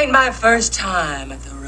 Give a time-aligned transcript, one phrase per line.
[0.00, 1.59] Ain't my first time at the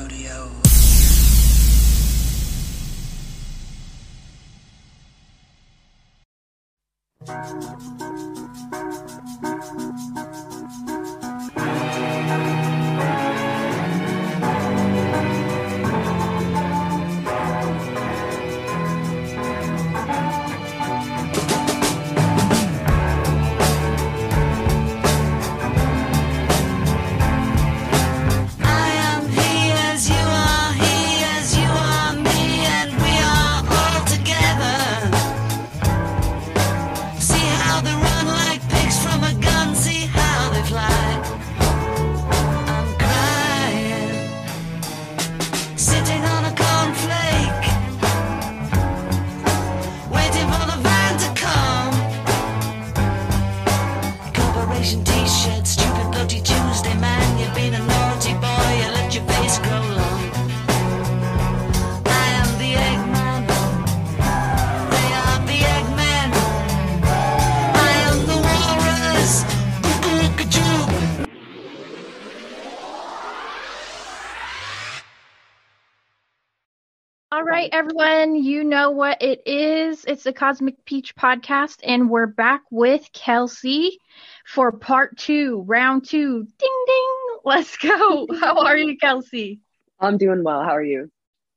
[77.73, 80.05] everyone, you know what it is.
[80.05, 83.99] It's the Cosmic Peach podcast, and we're back with Kelsey
[84.45, 86.45] for part two, round two.
[86.59, 87.39] Ding ding.
[87.47, 88.29] Let's go.
[88.41, 89.61] How are you, Kelsey?
[89.99, 90.63] I'm doing well.
[90.63, 91.11] How are you?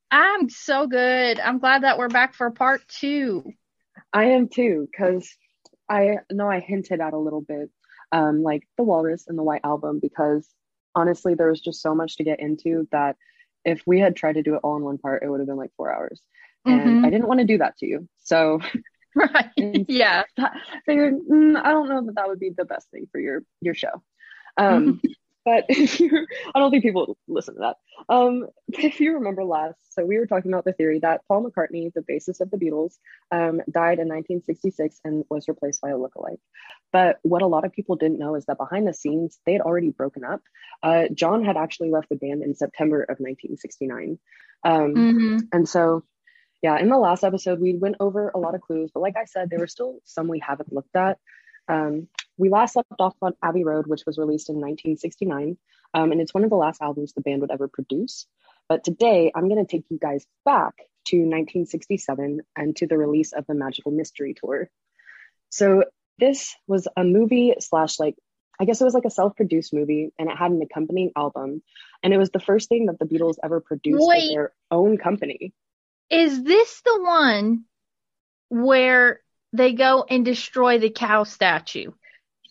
[0.09, 1.37] I'm so good.
[1.37, 3.51] I'm glad that we're back for part two.
[4.13, 5.29] I am too, because
[5.89, 7.69] I know I hinted at a little bit,
[8.13, 10.47] um, like the Walrus and the White Album, because
[10.95, 13.17] honestly, there was just so much to get into that
[13.65, 15.57] if we had tried to do it all in one part, it would have been
[15.57, 16.21] like four hours.
[16.67, 17.05] And Mhm.
[17.05, 18.07] I didn't want to do that to you.
[18.23, 18.59] So
[19.15, 19.49] Right.
[19.87, 20.23] Yeah.
[20.37, 23.43] I figured mm, I don't know that that would be the best thing for your
[23.61, 24.03] your show.
[24.57, 25.01] Um,
[25.45, 27.77] but if you, I don't think people listen to that.
[28.13, 31.93] Um, if you remember last, so we were talking about the theory that Paul McCartney,
[31.93, 32.95] the bassist of the Beatles,
[33.31, 36.39] um, died in 1966 and was replaced by a lookalike.
[36.91, 39.61] But what a lot of people didn't know is that behind the scenes, they had
[39.61, 40.41] already broken up.
[40.83, 44.19] Uh, John had actually left the band in September of 1969.
[44.63, 46.03] Um, hmm and so,
[46.61, 49.25] yeah, in the last episode, we went over a lot of clues, but like I
[49.25, 51.19] said, there were still some we haven't looked at.
[51.67, 55.57] Um, we last left off on Abbey Road, which was released in 1969,
[55.93, 58.27] um, and it's one of the last albums the band would ever produce.
[58.67, 63.31] But today, I'm going to take you guys back to 1967 and to the release
[63.33, 64.69] of the Magical Mystery Tour.
[65.49, 65.85] So,
[66.17, 68.15] this was a movie slash like
[68.59, 71.61] I guess it was like a self-produced movie, and it had an accompanying album,
[72.01, 75.53] and it was the first thing that the Beatles ever produced with their own company.
[76.09, 77.65] Is this the one
[78.49, 79.19] where
[79.57, 81.91] they go and destroy the cow statue?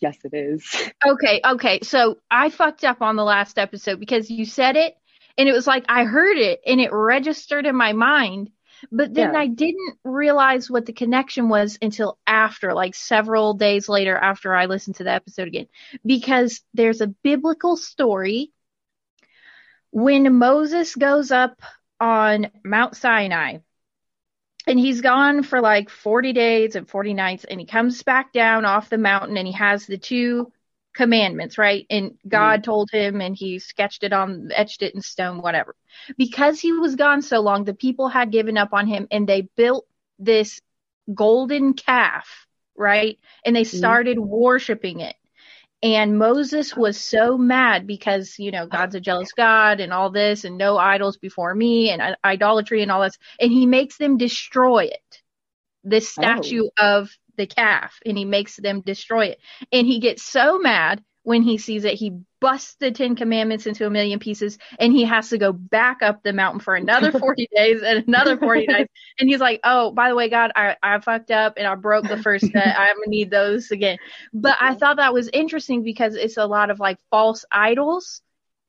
[0.01, 0.91] Yes, it is.
[1.07, 1.79] Okay, okay.
[1.83, 4.95] So I fucked up on the last episode because you said it
[5.37, 8.49] and it was like I heard it and it registered in my mind,
[8.91, 9.35] but then Yeah.
[9.35, 14.65] I didn't realize what the connection was until after, like several days later after I
[14.65, 15.67] listened to the episode again.
[16.05, 18.51] Because there's a biblical story
[19.91, 21.61] when Moses goes up
[21.99, 23.59] on Mount Sinai
[24.67, 28.65] and he's gone for like 40 days and 40 nights and he comes back down
[28.65, 30.51] off the mountain and he has the two
[30.93, 31.85] commandments right?
[31.89, 32.71] And god mm-hmm.
[32.71, 35.75] told him and he sketched it on etched it in stone whatever.
[36.17, 39.41] Because he was gone so long the people had given up on him and they
[39.41, 39.85] built
[40.19, 40.61] this
[41.13, 42.45] golden calf
[42.77, 43.17] right?
[43.45, 43.77] And they mm-hmm.
[43.77, 45.15] started worshiping it
[45.85, 50.43] and Moses was so mad because, you know, God's a jealous God and all this
[50.43, 53.17] and no idols before me and idolatry and all this.
[53.39, 55.21] And he makes them destroy it,
[55.83, 56.21] this oh.
[56.21, 59.39] statue of the calf, and he makes them destroy it.
[59.71, 63.87] And he gets so mad when he sees it, he busts the Ten Commandments into
[63.87, 67.47] a million pieces and he has to go back up the mountain for another 40
[67.55, 68.93] days and another 40 nights.
[69.19, 72.07] And he's like, oh, by the way, God, I, I fucked up and I broke
[72.07, 72.67] the first set.
[72.79, 73.97] I'm going to need those again.
[74.31, 78.21] But I thought that was interesting because it's a lot of like false idols.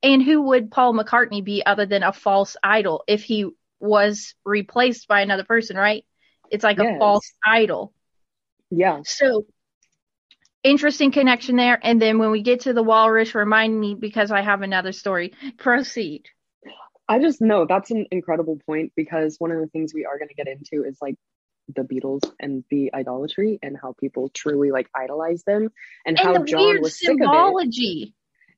[0.02, 3.46] And who would Paul McCartney be other than a false idol if he
[3.78, 6.06] was replaced by another person, right?
[6.50, 7.92] It's like a false idol.
[8.70, 9.00] Yeah.
[9.04, 9.44] So
[10.66, 11.78] interesting connection there.
[11.82, 15.32] And then when we get to the walrus, remind me because I have another story.
[15.58, 16.26] Proceed.
[17.08, 20.28] I just know that's an incredible point because one of the things we are going
[20.28, 21.14] to get into is like
[21.74, 25.70] the Beatles and the idolatry and how people truly like idolize them
[26.04, 27.54] and, And how John was sick of it.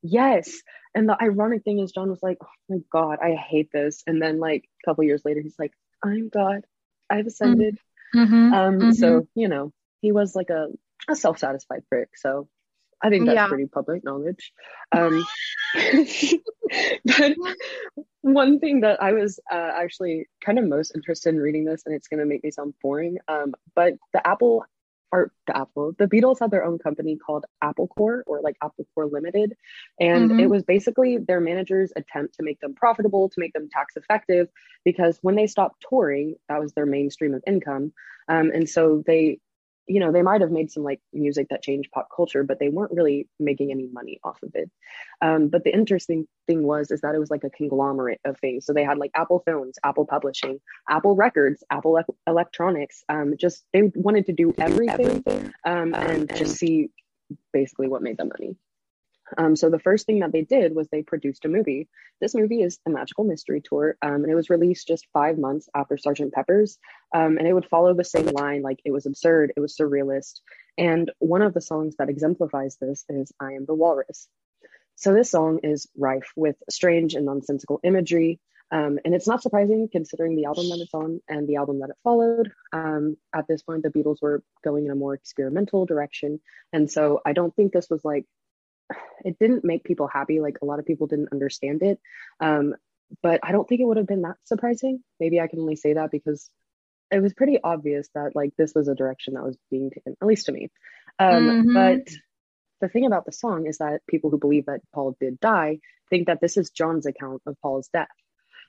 [0.02, 0.62] Yes.
[0.94, 4.02] And the ironic thing is John was like, Oh my God, I hate this.
[4.06, 5.72] And then like a couple years later, he's like,
[6.02, 6.64] I'm God.
[7.10, 7.78] I've ascended.
[8.14, 8.94] Mhm, Um, mhm.
[8.94, 10.68] so, you know, he was like a,
[11.08, 12.10] a self-satisfied prick.
[12.16, 12.48] So
[13.02, 13.46] I think that's Yeah.
[13.48, 14.52] pretty public knowledge.
[14.92, 15.24] Um,
[17.04, 17.36] but
[18.22, 21.94] one thing that I was uh, actually kind of most interested in reading this, and
[21.94, 24.64] it's going to make me sound boring, um, but the Apple
[25.10, 28.86] or the Apple, the Beatles had their own company called Apple Corps or like Apple
[28.94, 29.56] Corps Limited.
[29.98, 30.40] And Mhm.
[30.40, 34.48] it was basically their managers' attempt to make them profitable, to make them tax effective,
[34.84, 37.94] because when they stopped touring, that was their main stream of income.
[38.28, 39.40] Um, and so they,
[39.88, 42.68] you know, they might have made some like music that changed pop culture, but they
[42.68, 44.70] weren't really making any money off of it.
[45.22, 48.66] Um, but the interesting thing was is that it was like a conglomerate of things.
[48.66, 53.02] So they had like Apple Films, Apple Publishing, Apple Records, Apple Ec- Electronics.
[53.08, 55.24] Um, just they wanted to do everything
[55.64, 56.90] um, and just see
[57.52, 58.56] basically what made them money.
[59.36, 61.88] Um, so the first thing that they did was they produced a movie.
[62.20, 65.68] This movie is The Magical Mystery Tour, um, and it was released just five months
[65.74, 66.32] after Sgt.
[66.32, 66.78] Pepper's.
[67.14, 70.40] Um, and it would follow the same line, like it was absurd, it was surrealist.
[70.76, 74.28] And one of the songs that exemplifies this is "I Am the Walrus."
[74.94, 78.40] So this song is rife with strange and nonsensical imagery.
[78.70, 81.90] Um, and it's not surprising considering the album that it's on and the album that
[81.90, 82.52] it followed.
[82.72, 86.40] Um, at this point, the Beatles were going in a more experimental direction.
[86.72, 88.26] And so I don't think this was like,
[89.24, 90.40] it didn't make people happy.
[90.40, 92.00] Like a lot of people didn't understand it.
[92.40, 92.74] Um,
[93.22, 95.02] but I don't think it would have been that surprising.
[95.18, 96.50] Maybe I can only say that because
[97.10, 100.26] it was pretty obvious that like this was a direction that was being taken, at
[100.28, 100.70] least to me.
[101.18, 101.74] Um, Mhm.
[101.74, 102.12] But
[102.80, 105.80] the thing about the song is that people who believe that Paul did die
[106.10, 108.08] think that this is John's account of Paul's death.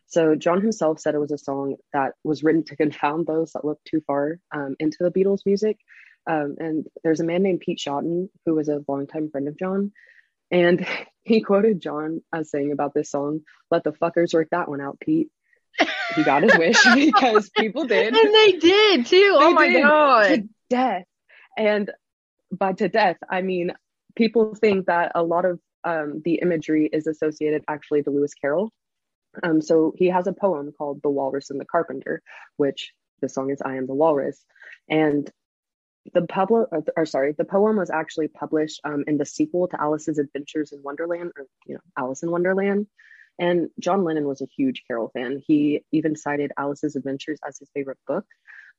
[0.07, 3.63] So John himself said it was a song that was written to confound those that
[3.63, 5.77] looked too far um, into the Beatles' music.
[6.27, 9.91] Um, and there's a man named Pete Shotton who was a longtime friend of John,
[10.51, 10.85] and
[11.23, 14.99] he quoted John as saying about this song, "Let the fuckers work that one out,
[14.99, 15.29] Pete."
[16.15, 19.35] He got his wish because people did And they did too.
[19.35, 20.27] oh my did, god.
[20.27, 21.05] to death.
[21.57, 21.91] And
[22.51, 23.73] by to death, I mean
[24.15, 28.71] people think that a lot of um, the imagery is associated actually to Lewis Carroll.
[29.43, 32.21] Um, so he has a poem called "The Walrus and the Carpenter,"
[32.57, 32.91] which
[33.21, 34.43] the song is "I Am the Walrus,"
[34.89, 35.31] and
[36.13, 39.81] the public, or, or sorry, the poem was actually published um, in the sequel to
[39.81, 42.87] Alice's Adventures in Wonderland, or you know, Alice in Wonderland.
[43.39, 45.41] And John Lennon was a huge Carroll fan.
[45.45, 48.25] He even cited Alice's Adventures as his favorite book.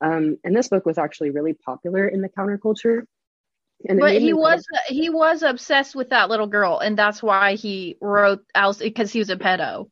[0.02, 3.04] Um, and this book was actually really popular in the counterculture.
[3.88, 7.96] And But he was he was obsessed with that little girl, and that's why he
[8.00, 9.88] wrote Alice because he was a pedo.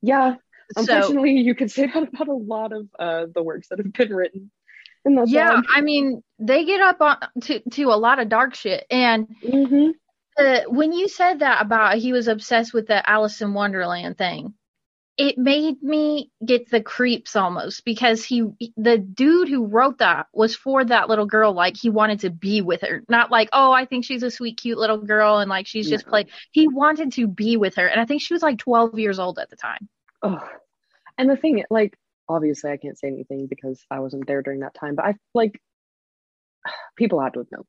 [0.00, 0.36] yeah.
[0.74, 3.92] So Unfortunately, you could say that about a lot of uh, the works that have
[3.92, 4.50] been written.
[5.26, 5.60] Yeah.
[5.74, 9.92] I mean they get up on to to a lot of dark shit, and Mhm.
[10.38, 14.54] uh, when you said that about he was obsessed with the Alice in Wonderland thing,
[15.18, 18.44] it made me get the creeps almost because he
[18.78, 22.62] the dude who wrote that was for that little girl like he wanted to be
[22.62, 25.66] with her not like oh i think she's a sweet cute little girl and like
[25.66, 26.10] she's just No.
[26.10, 29.18] play he wanted to be with her and i think she was like 12 years
[29.18, 29.86] old at the time
[30.22, 30.42] Oh,
[31.18, 34.74] and the thing, like, obviously, I can't say anything because I wasn't there during that
[34.74, 34.94] time.
[34.94, 35.60] But I like
[36.96, 37.64] people had to have known,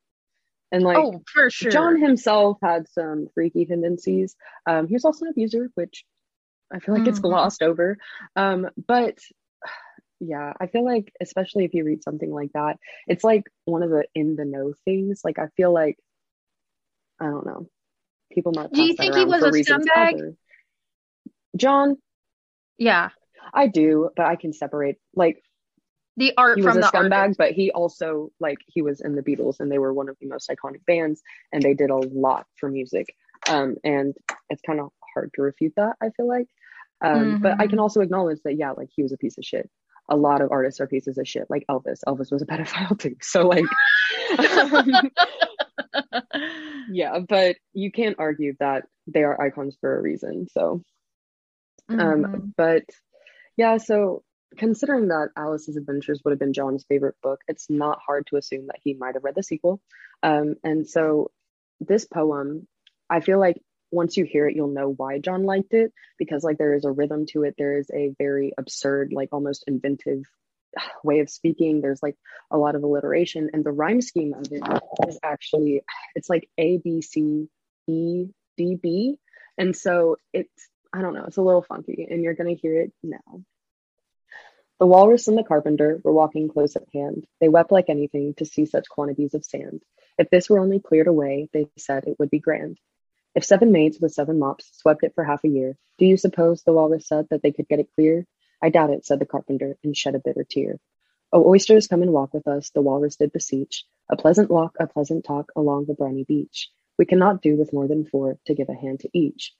[0.72, 4.36] and like oh for sure John himself had some freaky tendencies.
[4.66, 6.06] Um, he was also an abuser, which
[6.72, 7.24] I feel like it's Mhm.
[7.24, 7.98] glossed over.
[8.36, 9.18] Um, but
[10.20, 13.90] yeah, I feel like especially if you read something like that, it's like one of
[13.90, 15.22] the in the know things.
[15.24, 15.98] Like I feel like
[17.20, 17.70] I don't know,
[18.32, 18.72] people might.
[18.72, 20.14] Do you think he was a scumbag?
[20.16, 20.36] other-
[21.56, 21.98] John,
[22.80, 23.10] yeah
[23.54, 25.44] I do, but I can separate like
[26.18, 27.38] the art he was from a the scumbag, artist.
[27.40, 30.28] but he also like he was in the Beatles and they were one of the
[30.28, 31.22] most iconic bands
[31.52, 33.16] and they did a lot for music.
[33.50, 34.16] Um, and
[34.50, 36.48] it's kind of hard to refute that, I feel like.
[37.04, 39.70] Um, but I can also acknowledge that yeah, like he was a piece of shit.
[40.10, 42.00] A lot of artists are pieces of shit, like Elvis.
[42.08, 43.16] Elvis was a pedophile too.
[43.22, 43.66] So like
[44.38, 45.02] um,
[46.90, 50.48] yeah, but you can't argue that they are icons for a reason.
[50.52, 50.84] So
[51.90, 52.54] um, Mhm.
[52.56, 52.84] but
[53.58, 54.24] yeah, so
[54.58, 58.68] considering that Alice's Adventures would have been John's favorite book, it's not hard to assume
[58.68, 59.82] that he might have read the sequel.
[60.22, 61.32] Um, and so
[61.80, 62.68] this poem,
[63.10, 66.58] I feel like once you hear it, you'll know why John liked it because like
[66.58, 67.56] there is a rhythm to it.
[67.58, 70.24] There is a very absurd, like almost inventive
[71.04, 71.82] way of speaking.
[71.82, 72.16] There's like
[72.52, 74.64] a lot of alliteration, and the rhyme scheme of it
[75.08, 75.84] is actually
[76.16, 77.48] it's like A B C
[77.88, 78.26] E
[78.58, 79.18] D B,
[79.58, 82.94] and so it's I don't know, it's a little funky, and you're gonna hear it
[83.02, 83.44] now.
[84.80, 87.26] The walrus and the carpenter were walking close at hand.
[87.42, 89.82] They wept like anything to see such quantities of sand.
[90.18, 92.78] If this were only cleared away, they said it would be grand.
[93.34, 96.62] If seven maids with seven mops swept it for half a year, do you suppose,
[96.62, 98.28] the walrus said, that they could get it clear?
[98.62, 100.80] I doubt it, said the carpenter, and shed a bitter tear.
[101.32, 103.86] O oysters, come and walk with us, the walrus did beseech.
[104.10, 106.70] A pleasant walk, a pleasant talk along the briny beach.
[107.00, 109.56] We cannot do with more than four to give a hand to each.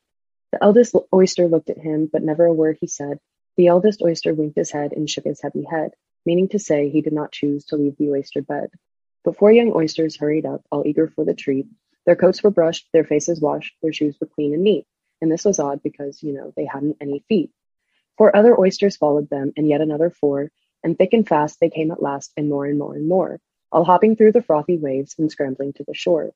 [0.54, 3.18] The eldest oyster looked at him, but never a word he said.
[3.58, 5.96] The eldest oyster winked his head and shook his heavy head,
[6.28, 8.70] meaning to say he did not choose to leave the oyster bed.
[9.24, 11.66] But four young oysters hurried up, all eager for the treat.
[12.06, 14.86] Their coats were brushed, their faces washed, their shoes were clean and neat.
[15.22, 17.50] And this was odd because, you know, they hadn't any feet.
[18.20, 20.52] Four other oysters followed them, and yet another four,
[20.84, 23.40] and thick and fast they came at last, and more and more and more,
[23.72, 26.32] all hopping through the frothy waves and scrambling to the shore.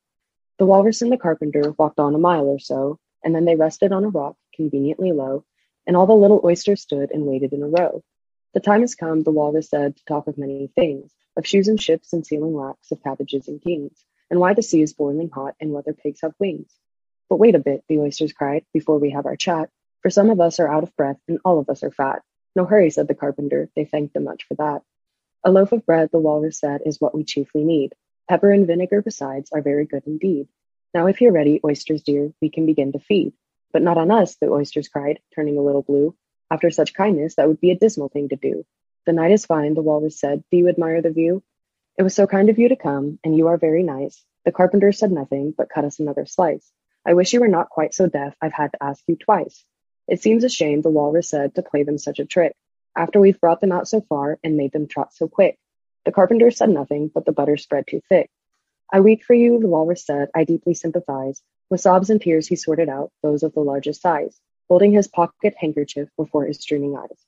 [0.58, 3.92] The walrus and the carpenter walked on a mile or so, and then they rested
[3.92, 5.44] on a rock conveniently low,
[5.86, 8.02] and all the little oysters stood and waited in a row.
[8.54, 11.80] The time has come, the walrus said, to talk of many things, of shoes and
[11.80, 15.54] ships and sealing wax, of cabbages and kings, and why the sea is boiling hot,
[15.60, 16.72] and whether pigs have wings.
[17.28, 19.70] But wait a bit, the oysters cried, before we have our chat,
[20.02, 22.22] for some of us are out of breath, and all of us are fat.
[22.56, 24.82] No hurry, said the carpenter, they thanked them much for that.
[25.44, 27.94] A loaf of bread, the walrus said, is what we chiefly need.
[28.28, 30.48] Pepper and vinegar besides are very good indeed.
[30.94, 33.32] Now if you're ready, oysters dear, we can begin to feed.
[33.72, 36.14] But not on us, the oysters cried, turning a little blue.
[36.50, 38.64] After such kindness, that would be a dismal thing to do.
[39.04, 40.44] The night is fine, the walrus said.
[40.50, 41.42] Do you admire the view?
[41.98, 44.24] It was so kind of you to come, and you are very nice.
[44.44, 46.72] The carpenter said nothing, but cut us another slice.
[47.04, 49.64] I wish you were not quite so deaf, I've had to ask you twice.
[50.06, 52.54] It seems a shame, the walrus said, to play them such a trick,
[52.96, 55.58] after we've brought them out so far and made them trot so quick.
[56.04, 58.30] The carpenter said nothing, but the butter spread too thick.
[58.92, 61.42] I weep for you, the walrus said, I deeply sympathize.
[61.70, 65.54] With sobs and tears he sorted out those of the largest size, holding his pocket
[65.58, 67.24] handkerchief before his streaming eyes.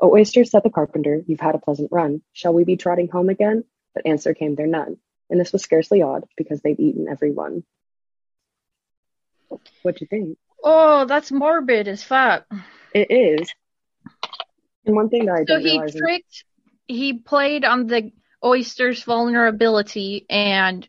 [0.00, 2.22] O oyster, said the carpenter, you've had a pleasant run.
[2.32, 3.64] Shall we be trotting home again?
[3.94, 4.96] But answer came there none,
[5.28, 7.62] and this was scarcely odd, because they'd eaten every one.
[9.82, 10.38] What'd you think?
[10.64, 12.46] Oh, that's morbid as fuck.
[12.94, 13.52] It is.
[14.86, 16.44] And one thing that I So he realize is- tricked,
[16.88, 20.88] he played on the oyster's vulnerability and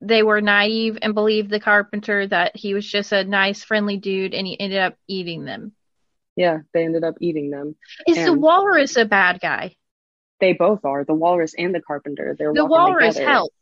[0.00, 4.34] they were naive and believed the carpenter that he was just a nice, friendly dude
[4.34, 5.72] and he ended up eating them.
[6.36, 7.74] yeah, they ended up eating them.
[8.06, 9.76] Is the walrus a bad guy?
[10.40, 12.36] They both are the walrus and the carpenter.
[12.38, 13.30] They're The walrus together.
[13.32, 13.54] helped.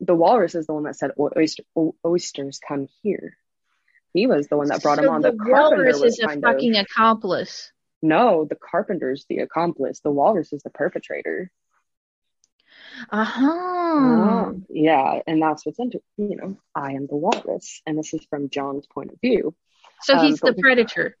[0.00, 1.62] The walrus is the one that said "O- oyster,
[2.04, 3.36] oysters come here.
[4.12, 5.22] He was the one that brought him on.
[5.22, 7.72] the, The, carpenter walrus is a fucking of accomplice.
[8.02, 8.44] no.
[8.44, 10.00] The carpenter's the accomplice.
[10.00, 11.50] The walrus is the perpetrator.
[13.10, 13.50] Uh-huh.
[13.50, 16.56] Oh, yeah, and that's what's into you know.
[16.74, 19.54] I am the walrus, and this is from John's point of view.
[20.02, 21.16] So Um, he's the predator.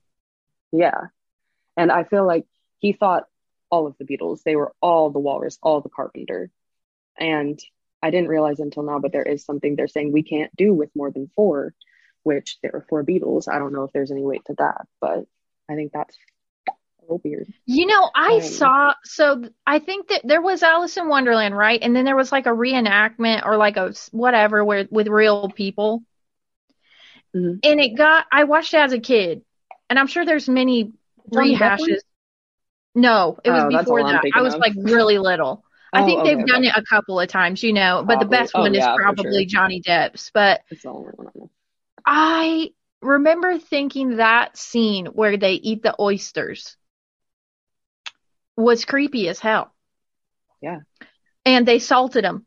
[0.72, 1.00] Yeah.
[1.76, 2.46] And I feel like
[2.78, 3.24] he thought
[3.70, 6.50] all of the Beatles, they were all the walrus, all the carpenter.
[7.18, 7.58] And
[8.02, 10.90] I didn't realize until now, but there is something they're saying we can't do with
[10.94, 11.74] more than four,
[12.22, 13.48] which there are four Beatles.
[13.48, 15.24] I don't know if there's any weight to that, but
[15.70, 16.16] I think that's
[17.08, 17.52] weird.
[17.66, 21.80] You know, I Um, saw so I think that there was Alice in Wonderland, right?
[21.82, 25.48] And then there was like a reenactment or like a s- whatever where with real
[25.50, 26.02] people.
[27.34, 27.62] Mhm.
[27.62, 29.42] And it got I watched it as a kid.
[29.88, 30.92] And I'm sure there's many
[31.30, 32.00] rehashes.
[32.94, 34.26] No, it was Oh, before that.
[34.34, 34.60] I was of.
[34.60, 35.64] like really little.
[35.94, 36.68] I Oh, think okay, they've done okay.
[36.68, 39.44] it a couple of times, you know, but the best Oh, one yeah, is probably
[39.44, 39.46] sure.
[39.46, 40.30] Johnny Depp's.
[40.34, 41.50] But It's the only one I know.
[42.06, 46.76] I remember thinking that scene where they eat the oysters
[48.62, 49.72] was creepy as hell.
[50.62, 50.80] Yeah.
[51.44, 52.46] And they salted them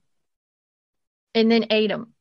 [1.33, 2.13] and then ate them.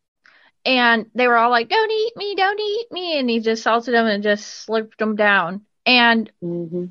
[0.64, 3.18] And they were all like, don't eat me, don't eat me.
[3.18, 5.62] And he just salted them and just slurped them down.
[5.86, 6.86] And hmm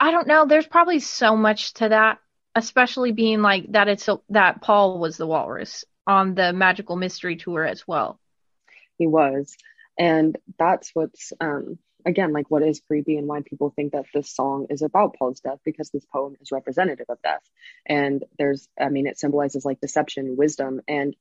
[0.00, 2.18] I don't know, there's probably so much to that,
[2.54, 7.64] especially being like that it's that Paul was the walrus on the magical mystery tour
[7.64, 8.20] as well.
[8.98, 9.56] He was.
[9.98, 14.30] And that's what's, um, again, like what is creepy and why people think that this
[14.30, 17.42] song is about Paul's death because this poem is representative of death.
[17.86, 20.80] And there's, I mean, it symbolizes like deception, wisdom.
[20.88, 21.16] And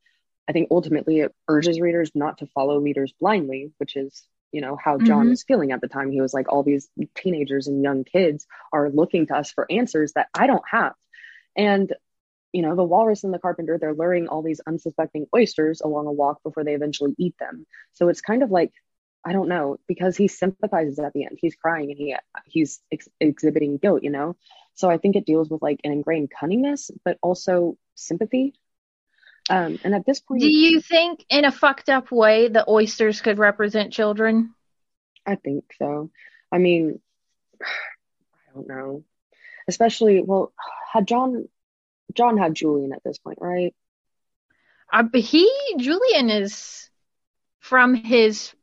[0.48, 4.78] I think ultimately it urges readers not to follow leaders blindly, which is, you know,
[4.78, 5.30] how John Mhm.
[5.32, 6.12] was feeling at the time.
[6.12, 10.14] He was like, all these teenagers and young kids are looking to us for answers
[10.14, 10.94] that I don't have.
[11.56, 11.94] And
[12.54, 16.12] you know, the walrus and the carpenter, they're luring all these unsuspecting oysters along a
[16.12, 17.68] walk before they eventually eat them.
[17.94, 18.72] So it's kind of like,
[19.28, 21.38] I don't know, because he sympathizes at the end.
[21.42, 22.16] He's crying and he
[22.46, 24.38] he's ex- exhibiting guilt, you know.
[24.76, 28.54] So I think it deals with like an ingrained cunningness, but also sympathy.
[29.50, 33.20] Um, and at this point, Do you think, in a fucked up way, the oysters
[33.20, 34.54] could represent children?
[35.26, 36.10] I think so.
[36.50, 37.02] I mean,
[37.62, 39.04] I don't know.
[39.68, 40.54] Especially, well,
[40.94, 41.50] had John
[42.14, 43.76] John had Julian at this point, right?
[44.92, 46.90] Uh, but he, Julian, is
[47.60, 48.54] from his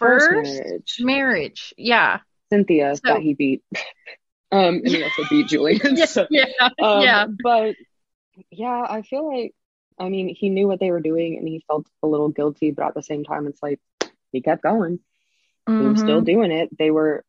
[0.00, 0.96] First first, marriage.
[1.00, 1.74] marriage.
[1.76, 2.20] Yeah.
[2.50, 3.62] Cynthia So- that he beat.
[4.52, 5.80] um, and he also beat Julian.
[5.96, 6.04] Yeah.
[6.06, 6.46] so, Yeah.
[6.82, 7.26] um, yeah.
[7.42, 7.76] But
[8.50, 9.54] yeah, I feel like,
[9.98, 12.86] I mean, he knew what they were doing and he felt a little guilty, but
[12.86, 13.78] at the same time, it's like
[14.32, 14.98] he kept going.
[15.68, 16.26] He was still Mhm.
[16.26, 16.76] doing it.
[16.76, 17.24] They were,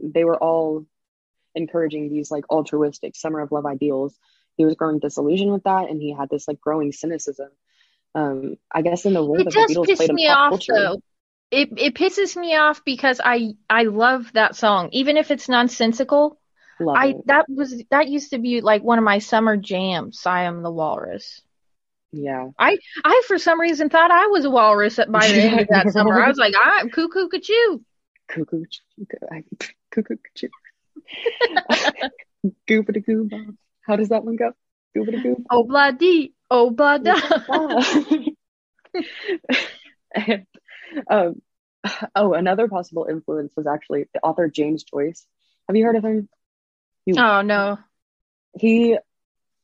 [0.00, 0.84] they were all
[1.54, 4.18] encouraging these like altruistic summer of love ideals.
[4.56, 7.50] He was growing disillusioned with that, and he had this like growing cynicism.
[8.14, 10.50] Um, I guess in the role It that the Beatles played in me pop off
[10.50, 10.72] culture.
[10.74, 11.00] though.
[11.54, 16.40] It it pisses me off because I I love that song, even if it's nonsensical.
[16.80, 17.26] Love I it.
[17.26, 20.26] that was that used to be like one of my summer jams.
[20.26, 21.42] I am the walrus.
[22.10, 22.48] Yeah.
[22.58, 25.68] I I for some reason thought I was a walrus at by the end of
[25.68, 26.20] that summer.
[26.20, 27.78] I was like, I'm cuckoo cuckoo.
[28.28, 28.64] Cuckoo,
[29.90, 30.48] cuckoo, cuckoo.
[32.68, 33.28] Goobity goo.
[33.82, 34.52] How does that one go?
[34.96, 35.44] Goobity goo.
[35.50, 37.14] Oh blah dee, oh blah da.
[40.14, 40.46] and,
[41.10, 41.42] um,
[42.14, 45.26] oh, another possible influence was actually the author James Joyce.
[45.68, 46.28] Have you heard of him?
[47.06, 47.78] You, Oh no,
[48.58, 48.96] He,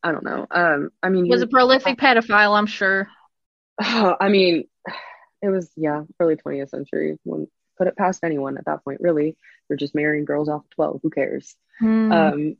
[0.03, 0.47] I don't know.
[0.51, 2.57] Um, I mean, he was a prolific pedophile.
[2.57, 3.09] I'm sure.
[3.79, 4.65] I mean,
[5.43, 7.19] it was yeah, early 20th century.
[7.25, 9.01] Wouldn't put it past anyone at that point.
[9.01, 9.37] Really,
[9.69, 11.01] they're just marrying girls off 12.
[11.03, 11.57] Who cares?
[11.79, 12.13] Hmm.
[12.13, 12.57] Um,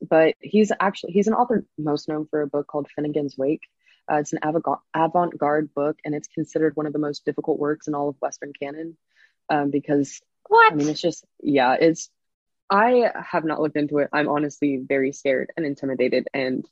[0.00, 3.62] but he's actually he's an author most known for a book called Finnegans Wake.
[4.10, 7.88] Uh, it's an avant- avant-garde book, and it's considered one of the most difficult works
[7.88, 8.96] in all of Western canon
[9.48, 10.72] um, because what?
[10.72, 12.10] I mean, it's just yeah, it's.
[12.70, 14.08] I have not looked into it.
[14.12, 16.66] I'm honestly very scared and intimidated, and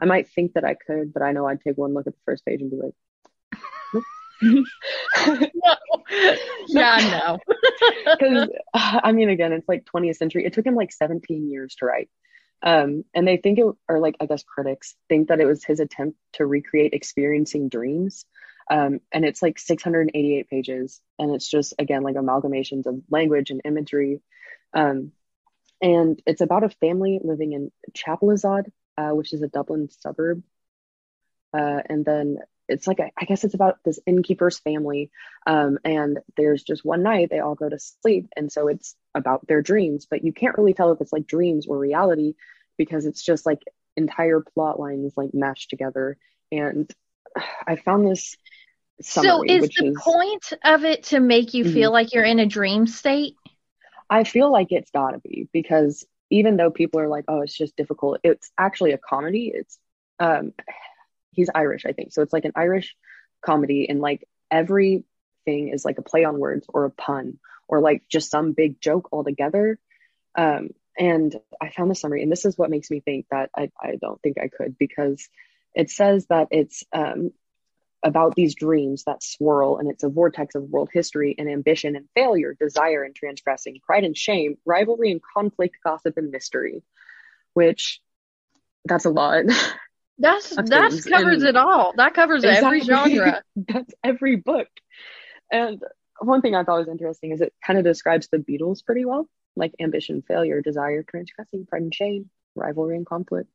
[0.00, 2.20] I might think that I could, but I know I'd take one look at the
[2.24, 2.94] first page and be like,
[5.54, 5.76] no.
[6.68, 7.38] yeah, no.
[8.18, 10.44] because I mean, again, it's like 20th century.
[10.44, 12.08] It took him like 17 years to write.
[12.64, 15.80] Um, and they think it, or like I guess critics think that it was his
[15.80, 18.24] attempt to recreate experiencing dreams.
[18.70, 23.60] Um, and it's like 688 pages, and it's just again like amalgamations of language and
[23.66, 24.22] imagery.
[24.72, 25.12] Um,
[25.82, 30.42] and it's about a family living in Chapelizod, uh, which is a Dublin suburb.
[31.52, 35.10] Uh, and then it's like a, I guess it's about this innkeeper's family,
[35.46, 39.46] um, and there's just one night they all go to sleep, and so it's about
[39.46, 42.34] their dreams, but you can't really tell if it's like dreams or reality
[42.78, 43.62] because it's just like
[43.96, 46.16] entire plot lines like mashed together.
[46.52, 46.90] And
[47.66, 48.36] I found this
[49.02, 51.64] summary, so is the is point of it to make you Mhm.
[51.64, 53.36] feel like you're in a dream state?
[54.10, 57.76] I feel like it's gotta be because even though people are like, oh, it's just
[57.76, 59.52] difficult, it's actually a comedy.
[59.54, 59.78] It's
[60.20, 60.52] um
[61.34, 62.12] he's Irish, I think.
[62.12, 62.96] So it's like an Irish
[63.42, 65.04] comedy and like everything
[65.46, 69.08] is like a play on words or a pun or like just some big joke
[69.12, 69.78] altogether.
[70.36, 73.70] Um and I found the summary and this is what makes me think that I,
[73.80, 75.28] I don't think I could because
[75.74, 77.32] it says that it's um
[78.04, 82.06] about these dreams that swirl and it's a vortex of world history and ambition and
[82.14, 86.82] failure, desire and transgressing, pride and shame, rivalry and conflict, gossip and mystery,
[87.54, 88.02] which
[88.84, 89.44] that's a lot.
[90.18, 91.92] That's that covers and- it all.
[91.96, 93.42] That covers every genre.
[93.56, 94.68] that's every book.
[95.50, 95.82] And
[96.20, 99.28] one thing I thought was interesting is it kind of describes the Beatles pretty well,
[99.56, 103.50] like ambition, failure, desire, transgressing, pride and shame, rivalry and conflict,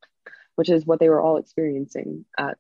[0.56, 2.58] which is what they were all experiencing at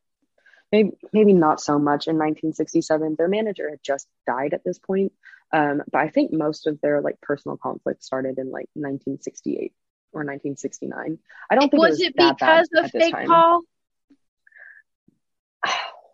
[0.71, 3.15] maybe maybe not so much in 1967.
[3.17, 5.11] Their manager had just died at this point,
[5.51, 9.73] um, but I think most of their like personal conflict started in like 1968
[10.13, 11.19] or 1969.
[11.49, 13.27] I don't think it was was it that bad because of fake.
[13.27, 13.63] Paul?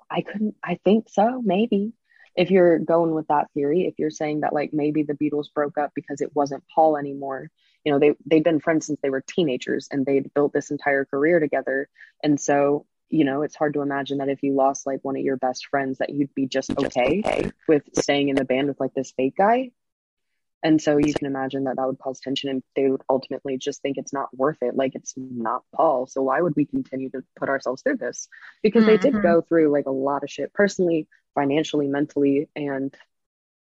[0.09, 1.93] I couldn't, I think so, maybe.
[2.35, 5.77] If you're going with that theory, if you're saying that like maybe the Beatles broke
[5.77, 7.49] up because it wasn't Paul anymore,
[7.85, 11.05] you know, they they'd been friends since they were teenagers and they'd built this entire
[11.05, 11.87] career together.
[12.23, 15.23] And so, you know, it's hard to imagine that if you lost like one of
[15.23, 18.93] your best friends that you'd be just okay with staying in the band with like
[18.93, 19.71] this fake guy.
[20.65, 23.83] And so you can imagine that that would cause tension and they would ultimately just
[23.83, 24.75] think it's not worth it.
[24.75, 26.07] Like it's not Paul.
[26.07, 28.27] So why would we continue to put ourselves through this?
[28.63, 29.21] Because they did Mhm.
[29.21, 32.91] go through like a lot of shit personally, financially, mentally, and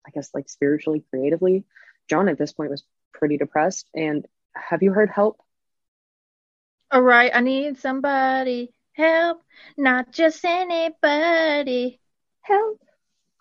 [0.06, 1.64] I guess like spiritually, creatively.
[2.10, 2.84] John at this point was
[3.14, 3.88] pretty depressed.
[3.96, 5.42] And have you heard Help?
[6.92, 9.42] All right, I need somebody help,
[9.78, 12.02] not just anybody.
[12.42, 12.82] Help.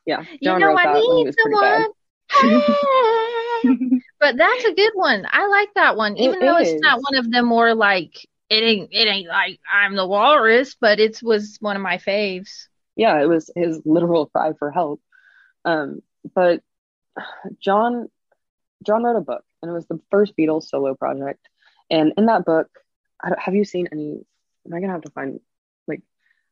[0.07, 0.23] Yeah.
[0.31, 1.73] You John know wrote I need was pretty bad.
[1.73, 1.92] someone.
[4.21, 5.27] but that's a good one.
[5.31, 8.62] I like that one, It even though it's not one of the more like it
[8.62, 12.67] ain't it ain't like I'm the walrus, but it was one of my faves.
[12.97, 15.01] Yeah, it was his literal cry for help.
[15.64, 16.03] Um,
[16.35, 16.62] but
[17.61, 18.09] John
[18.85, 21.41] John wrote a book, and it was the first Beatles solo project.
[21.91, 22.69] And in that book,
[23.23, 24.25] I don't, have you seen any?
[24.67, 25.41] Am I gonna have to find
[25.87, 26.03] like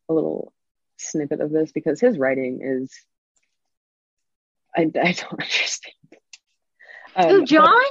[0.09, 0.53] a little
[0.99, 2.91] snippet of this because his writing is
[4.77, 5.95] I, I don't understand.
[7.15, 7.85] Um, Who, but- John?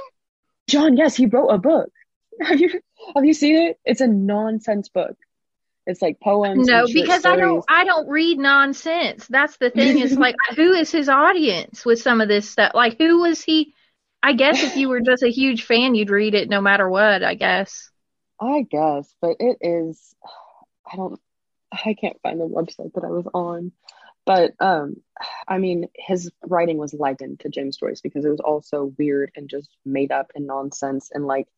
[0.68, 1.90] John, yes, he wrote a book.
[2.42, 2.68] Have you
[3.14, 3.78] have you seen it?
[3.84, 5.16] It's a nonsense book.
[5.86, 6.66] It's like poems.
[6.66, 7.64] No, because I don't.
[7.68, 9.26] I don't read nonsense.
[9.28, 12.72] That's the thing is like who is his audience with some of this stuff?
[12.74, 13.72] Like who was he
[14.22, 17.22] I guess if you were just a huge fan you'd read it no matter what,
[17.22, 17.90] I guess.
[18.40, 20.14] I guess, but it is.
[20.92, 21.20] I don't.
[21.72, 23.72] I can't find the website that I was on,
[24.26, 24.96] but um,
[25.48, 29.30] I mean, his writing was likened to James Joyce because it was all so weird
[29.36, 31.48] and just made up and nonsense and like.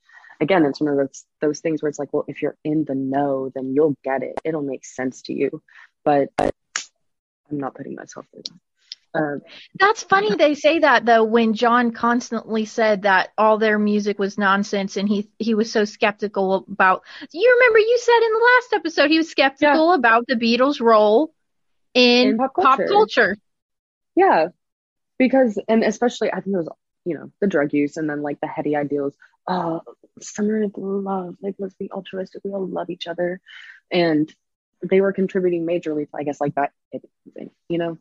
[0.40, 2.94] Again, it's one of those those things where it's like, well, if you're in the
[2.94, 4.38] know, then you'll get it.
[4.44, 5.60] It'll make sense to you.
[6.04, 8.60] But I'm not putting myself through that.
[9.14, 9.40] Um,
[9.80, 14.36] That's funny they say that though when John constantly said that all their music was
[14.36, 17.02] nonsense and he he was so skeptical about
[17.32, 21.32] you remember you said in the last episode he was skeptical about the Beatles role
[21.98, 22.86] in, In pop pop culture.
[22.88, 23.36] culture.
[24.14, 24.48] Yeah,
[25.18, 26.68] because and especially I think it was
[27.04, 29.14] you know the drug use and then like the heady ideals.
[29.46, 29.82] Oh,
[30.20, 32.42] summer of love, like let's be altruistic.
[32.44, 33.40] We all love each other,
[33.90, 34.32] and
[34.82, 36.72] they were contributing majorly to I guess like that
[37.34, 37.98] thing, you know.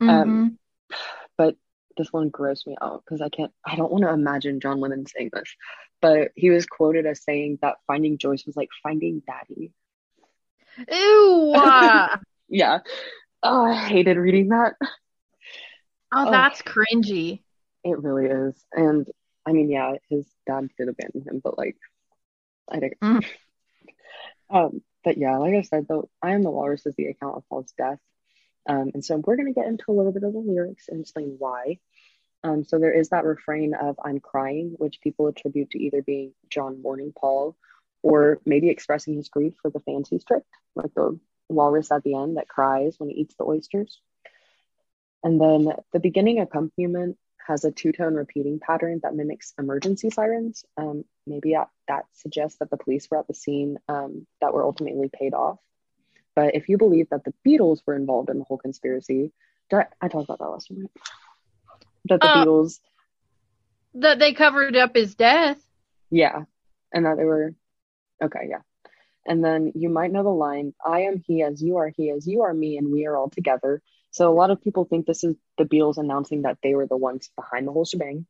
[0.00, 0.08] Mhm.
[0.08, 0.58] Um,
[1.36, 1.56] but
[1.96, 3.52] this one grossed me out because I can't.
[3.66, 5.54] I don't want to imagine John Lennon saying this,
[6.00, 9.72] but he was quoted as saying that finding Joyce was like finding daddy.
[10.90, 11.52] Ew.
[11.56, 12.16] uh,
[12.48, 12.78] Yeah.
[13.42, 14.74] Oh, I hated reading that.
[14.82, 14.86] oh,
[16.12, 16.30] Oh.
[16.30, 17.42] that's cringy.
[17.84, 18.54] It really is.
[18.72, 19.06] And
[19.46, 21.76] I mean, yeah, his dad did abandon him, but like,
[22.70, 22.94] I think.
[23.02, 23.24] Mm.
[24.50, 27.46] Um, but yeah, like I said, though, I am the walrus is the account of
[27.50, 27.98] Paul's death.
[28.66, 31.00] Um, and so we're going to get into a little bit of the lyrics and
[31.02, 31.80] explain why.
[32.44, 36.32] Um, so there is that refrain of I'm crying, which people attribute to either being
[36.48, 37.56] John mourning Paul
[38.02, 42.14] or maybe expressing his grief for the fans he's tricked, like the walrus at the
[42.14, 44.00] end that cries when he eats the oysters.
[45.22, 50.64] And then the beginning accompaniment has a two tone repeating pattern that mimics emergency sirens.
[50.76, 54.64] Um, maybe that, that suggests that the police were at the scene um, that were
[54.64, 55.58] ultimately paid off.
[56.36, 59.32] But if you believe that the Beatles were involved in the whole conspiracy,
[59.72, 60.88] I, I talked about that last time.
[62.04, 62.80] That the Uh, Beatles,
[63.94, 65.58] That they covered up his death.
[66.10, 66.44] yeah,
[66.92, 67.54] and that they were,
[68.22, 68.60] okay, yeah.
[69.26, 72.26] And then you might know the line, I am he as you are he as
[72.26, 73.82] you are me, and we are all together.
[74.10, 76.96] So a lot of people think this is the Beatles announcing that they were the
[76.96, 78.26] ones behind the whole shebang.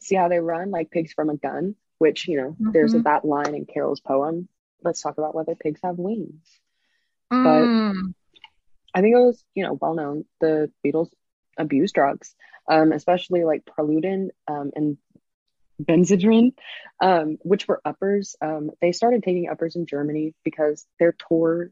[0.00, 3.02] See how they run like pigs from a gun, which, you know, there's Mhm.
[3.04, 4.48] that line in Carroll's poem.
[4.82, 6.60] Let's talk about whether pigs have wings.
[7.32, 8.14] Mm.
[8.94, 11.10] I think it was, you know, well known the Beatles
[11.56, 12.34] abused drugs,
[12.68, 14.98] um, especially like Preludin um, and
[15.84, 16.54] Benzedrine,
[17.00, 18.36] um, which were uppers.
[18.40, 21.70] Um, they started taking uppers in Germany because their tour,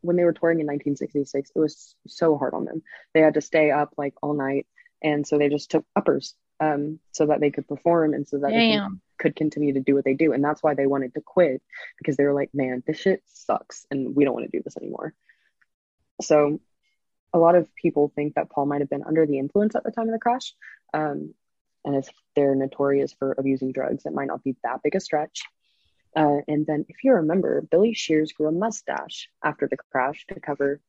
[0.00, 2.82] when they were touring in 1966, it was so hard on them.
[3.14, 4.66] They had to stay up like all night,
[5.02, 8.50] and so they just took uppers um, so that they could perform and so that
[8.50, 10.32] they can could continue to do what they do.
[10.32, 11.62] And that's why they wanted to quit
[11.96, 14.76] because they were like, man, this shit sucks and we don't want to do this
[14.76, 15.14] anymore.
[16.20, 16.60] So
[17.32, 19.92] a lot of people think that Paul might have been under the influence at the
[19.92, 20.54] time of the crash.
[20.92, 21.34] Um,
[21.84, 25.42] and if they're notorious for abusing drugs, it might not be that big a stretch.
[26.16, 30.40] Uh, and then, if you remember, Billy Shears grew a mustache after the crash to
[30.40, 30.80] cover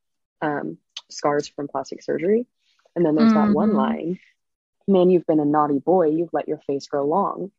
[0.41, 0.77] um,
[1.09, 2.47] scars from plastic surgery.
[2.95, 3.75] And then there's that one Mhm.
[3.75, 4.19] line
[4.87, 7.51] Man, you've been a naughty boy, you've let your face grow long.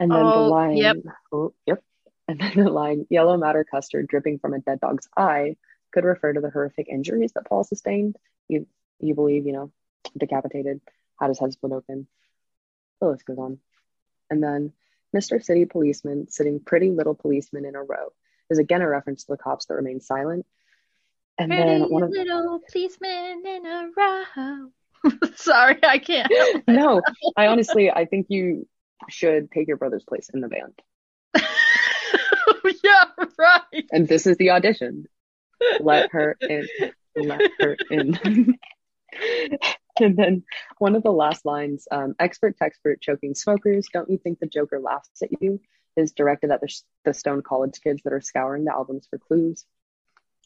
[0.00, 0.96] And then the Oh, line, yep.
[1.32, 1.82] oh, yep.
[2.28, 5.56] And then the line, yellow matter custard dripping from a dead dog's eye
[5.92, 8.16] could refer to the horrific injuries that Paul sustained.
[8.48, 8.66] You
[9.00, 9.72] you believe, you know,
[10.16, 10.80] decapitated,
[11.20, 12.06] had his head split open.
[13.00, 13.58] The list goes on.
[14.30, 14.72] And then
[15.16, 15.42] Mr.
[15.42, 18.12] City Policeman sitting pretty little policemen in a row
[18.50, 20.46] is again a reference to the cops that remain silent.
[21.38, 24.70] And Pretty then one of little policeman in a row.
[25.36, 26.32] Sorry, I can't.
[26.68, 27.00] no,
[27.36, 28.66] I honestly I think you
[29.08, 30.74] should take your brother's place in the band.
[32.84, 33.04] yeah,
[33.38, 33.86] right.
[33.92, 35.06] And this is the audition.
[35.80, 36.66] Let her in.
[37.16, 38.58] Let her in.
[40.00, 40.44] and then
[40.78, 44.80] one of the last lines, um, expert expert choking smokers, don't you think the Joker
[44.80, 45.60] laughs at you?
[45.98, 46.72] is directed at the,
[47.04, 49.64] the Stone College kids that are scouring the albums for clues.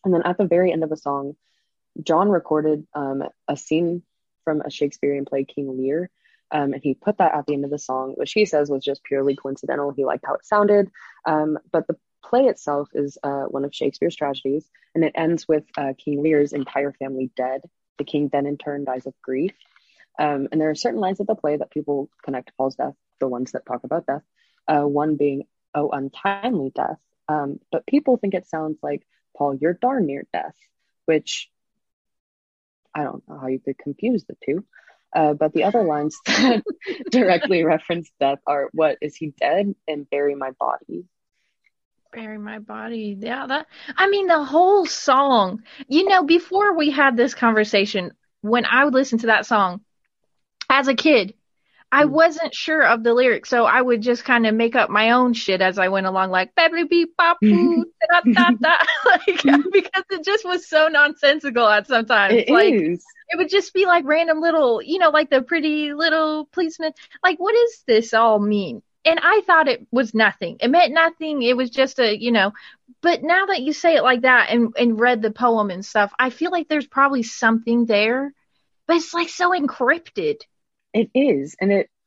[0.05, 1.37] And then at the very end of the song,
[2.03, 4.03] John recorded um, a scene
[4.45, 6.11] from a Shakespearean play, King Lear,
[6.51, 8.85] Um, and he put that at the end of the song, which he says was
[8.85, 9.93] just purely coincidental.
[9.93, 10.91] He liked how it sounded.
[11.27, 15.65] Um, but the play itself is uh, one of Shakespeare's tragedies, and it ends with
[15.77, 17.63] uh, King Lear's entire family dead.
[18.03, 19.53] The king then in turn dies of grief.
[20.19, 22.95] Um, and there are certain lines of the play that people connect to Paul's death,
[23.21, 24.23] the ones that talk about death.
[24.67, 26.99] Uh, one being, oh, untimely death.
[27.29, 30.57] Um, but people think it sounds like, Paul, you're darn near death,
[31.07, 31.49] which
[32.93, 34.65] I don't know how you could confuse the two.
[35.15, 36.65] Uh, but the other lines that
[37.09, 39.77] directly reference death are, what, is he dead?
[39.87, 41.05] And bury my body.
[42.13, 43.17] Bury my body.
[43.19, 45.63] Yeah, that I mean the whole song.
[45.89, 49.81] You know, before we had this conversation, when I would listen to that song
[50.69, 51.35] as a kid,
[51.91, 52.13] I mm-hmm.
[52.13, 55.35] wasn't sure of the lyrics, so I would just kind of make up my own
[55.35, 59.69] shit as I went along, like "baby beep bop boo, da da da," like mm-hmm.
[59.73, 62.35] because it just was so nonsensical at sometimes.
[62.35, 63.05] It like is.
[63.31, 66.93] it would just be like random little, you know, like the pretty little policeman.
[67.23, 68.83] Like, what does this all mean?
[69.05, 70.59] And I thought it was nothing.
[70.61, 71.43] It meant nothing.
[71.43, 72.53] It was just a, you know.
[73.01, 76.13] But now that you say it like that and and read the poem and stuff,
[76.19, 78.33] I feel like there's probably something there,
[78.87, 80.43] but it's like so encrypted.
[80.95, 81.91] It is, and it.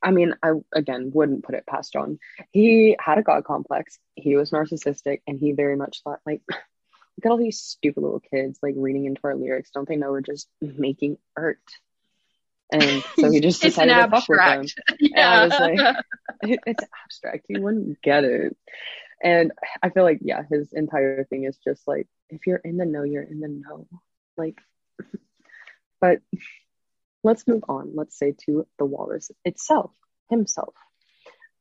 [0.00, 2.20] I mean, I again wouldn't put it past John.
[2.52, 3.98] He had a god complex.
[4.14, 6.58] He was narcissistic, and he very much thought like, look
[7.24, 9.70] at all these stupid little kids like reading into our lyrics.
[9.70, 11.58] Don't they know we're just making art?
[12.72, 14.64] And so he just decided to fuck with them.
[14.64, 14.80] abstract.
[15.14, 15.66] And I was Yeah.
[15.66, 15.96] like,
[16.42, 17.46] it- it's abstract.
[17.48, 18.56] You wouldn't get it.
[19.22, 19.52] And
[19.82, 23.02] I feel like, yeah, his entire thing is just like, if you're in the know,
[23.02, 23.88] you're in the know.
[24.36, 24.58] Like,
[26.00, 26.20] but
[27.24, 27.92] let's move on.
[27.94, 29.90] Let's say to the walrus itself,
[30.30, 30.74] himself.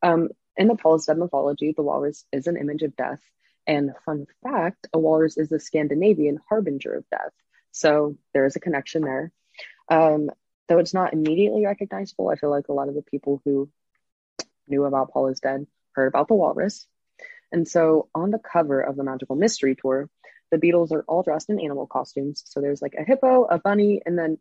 [0.03, 3.21] Um, in the Paul's Dead mythology, the walrus is an image of death.
[3.65, 7.33] And fun fact, a walrus is a Scandinavian harbinger of death.
[7.71, 9.31] So there is a connection there.
[9.89, 10.29] Um,
[10.67, 13.69] though it's not immediately recognizable, I feel like a lot of the people who
[14.67, 16.87] knew about Paul is Dead heard about the walrus.
[17.51, 20.09] And so on the cover of the Magical Mystery Tour,
[20.51, 22.43] the Beatles are all dressed in animal costumes.
[22.45, 24.37] So there's like a hippo, a bunny, and then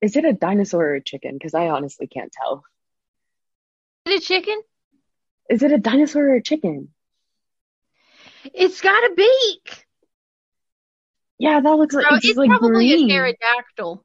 [0.00, 1.34] is it a dinosaur or a chicken?
[1.34, 2.64] Because I honestly can't tell.
[4.06, 4.60] Is it a chicken?
[5.50, 6.88] Is it a dinosaur or a chicken?
[8.54, 9.84] It's got a beak.
[11.38, 13.10] Yeah, that looks like it's, it's like probably green.
[13.10, 14.04] a pterodactyl.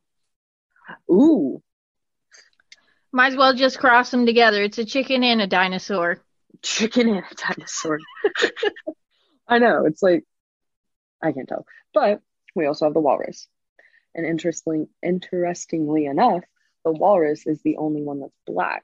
[1.12, 1.62] Ooh,
[3.12, 4.64] Might as well just cross them together.
[4.64, 6.20] It's a chicken and a dinosaur.
[6.62, 8.00] chicken and a dinosaur.
[9.48, 10.24] I know it's like
[11.22, 12.22] I can't tell, but
[12.56, 13.48] we also have the walrus.
[14.16, 16.44] And interesting, interestingly enough,
[16.84, 18.84] the walrus is the only one that's black.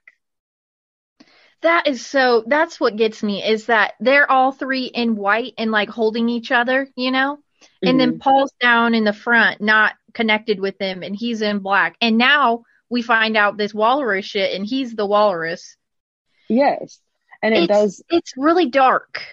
[1.62, 2.44] That is so.
[2.48, 6.52] That's what gets me is that they're all three in white and like holding each
[6.52, 7.40] other, you know.
[7.82, 7.98] And Mm-hmm.
[7.98, 11.96] then Paul's down in the front, not connected with them, and he's in black.
[12.02, 15.78] And now we find out this walrus shit, and he's the walrus.
[16.48, 17.00] Yes,
[17.42, 18.04] and it it's, does.
[18.10, 19.24] It's really dark.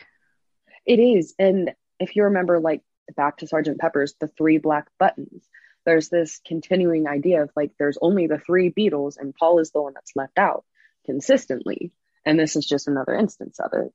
[0.84, 2.82] It is, and if you remember, like
[3.16, 5.48] back to Sergeant Pepper's, the three black buttons.
[5.84, 9.80] There's this continuing idea of like there's only the three Beatles, and Paul is the
[9.80, 10.64] one that's left out
[11.04, 11.92] consistently.
[12.24, 13.92] And this is just another instance of it.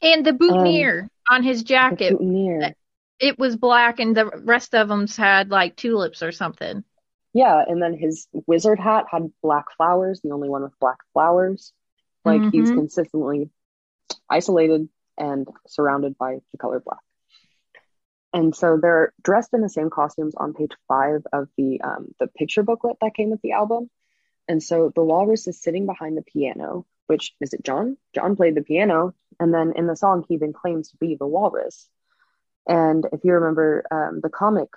[0.00, 2.76] And the boutonniere on his The jacket, boutonniere.
[3.18, 6.84] It was black, and the rest of them's had like tulips or something.
[7.32, 11.72] Yeah, and then his wizard hat had black flowers, the only one with black flowers.
[12.24, 12.74] Like he's Mhm.
[12.74, 13.50] consistently
[14.28, 17.00] isolated and surrounded by the color black.
[18.32, 22.28] And so they're dressed in the same costumes on page five of the um, the
[22.28, 23.90] picture booklet that came with the album.
[24.48, 27.96] And so the walrus is sitting behind the piano, which is it John?
[28.14, 31.26] John played the piano, and then in the song he then claims to be the
[31.26, 31.88] walrus.
[32.66, 34.68] And if you remember um, the comic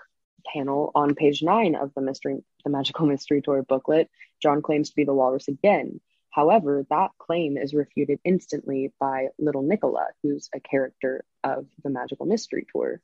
[0.45, 4.09] panel on page nine of the mystery, the Magical Mystery Tour booklet,
[4.41, 5.99] John claims to be the walrus again.
[6.31, 12.25] However, that claim is refuted instantly by Little Nicola, who's a character of the Magical
[12.25, 13.01] Mystery Tour.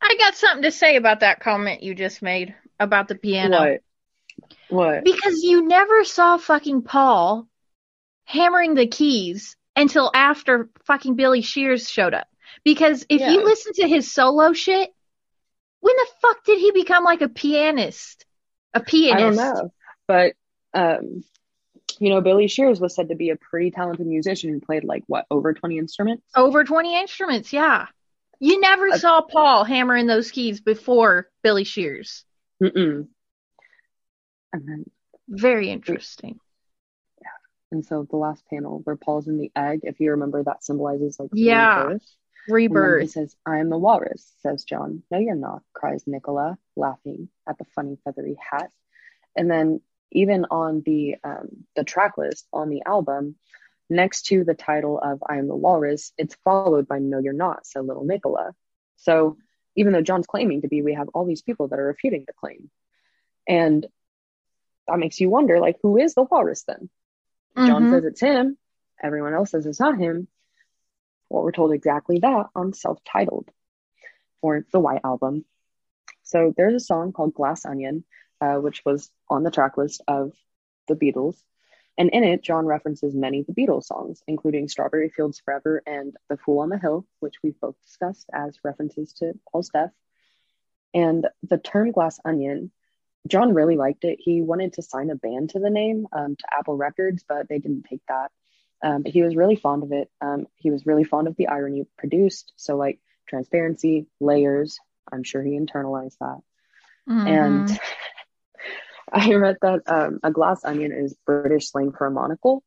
[0.00, 3.58] I got something to say about that comment you just made about the piano.
[3.58, 3.80] What?
[4.68, 5.04] What?
[5.04, 7.48] Because you never saw fucking Paul
[8.24, 12.28] hammering the keys until after fucking Billy Shears showed up.
[12.64, 13.30] Because if Yeah.
[13.30, 14.90] you listen to his solo shit,
[15.80, 18.24] when the fuck did he become like a pianist?
[18.72, 19.16] A pianist.
[19.16, 19.72] I don't know,
[20.08, 20.34] but
[20.72, 21.24] um,
[22.00, 25.04] you know, Billy Shears was said to be a pretty talented musician who played like
[25.06, 26.24] what over twenty instruments.
[26.34, 27.86] Over 20 instruments, yeah.
[28.40, 32.24] You never Uh, saw Paul hammering those keys before Billy Shears.
[32.62, 33.06] Mm-mm.
[34.52, 34.84] And then,
[35.28, 36.40] Very interesting.
[37.22, 37.28] Yeah.
[37.70, 41.18] And so the last panel where Paul's in the egg, if you remember, that symbolizes
[41.20, 41.94] like Yeah.
[42.48, 43.02] Rebirth.
[43.02, 45.02] He says, I am the walrus, says John.
[45.10, 48.70] No, you're not, cries Nicola, laughing at the funny feathery hat.
[49.36, 49.80] And then
[50.10, 53.36] even on the um, the track list on the album,
[53.90, 57.66] next to the title of "I Am the Walrus," it's followed by "No, You're Not,"
[57.66, 58.54] said Little Nicola.
[58.96, 59.38] So
[59.74, 62.32] even though John's claiming to be, we have all these people that are refuting the
[62.32, 62.70] claim,
[63.48, 63.86] and
[64.86, 66.88] that makes you wonder, like, who is the walrus then?
[67.56, 67.90] John Mhm.
[67.90, 68.56] says it's him.
[69.02, 70.28] Everyone else says it's not him.
[71.28, 73.50] Well, we're told exactly that on self-titled
[74.42, 75.44] or the White Album.
[76.22, 78.04] So there's a song called Glass Onion,
[78.40, 80.32] uh, which was on the track list of
[80.86, 81.36] the Beatles.
[81.96, 86.16] And in it, John references many of the Beatles songs, including Strawberry Fields Forever and
[86.28, 89.92] The Fool on the Hill, which we've both discussed as references to Paul's death.
[90.92, 92.72] And the term Glass Onion,
[93.28, 94.18] John really liked it.
[94.20, 97.58] He wanted to sign a band to the name, um, to Apple Records, but they
[97.58, 98.30] didn't take that.
[98.84, 100.10] Um, but he was really fond of it.
[100.20, 102.52] Um, he was really fond of the irony it produced.
[102.56, 104.78] So, like transparency, layers,
[105.10, 106.40] I'm sure he internalized that.
[107.08, 107.26] Mhm.
[107.26, 107.80] And
[109.12, 112.62] I read that um, a glass onion is British slang for a monocle,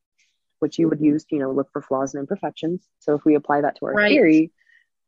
[0.58, 2.84] which you would use to, you know, look for flaws and imperfections.
[2.98, 4.10] So if we apply that to our Right.
[4.10, 4.52] theory,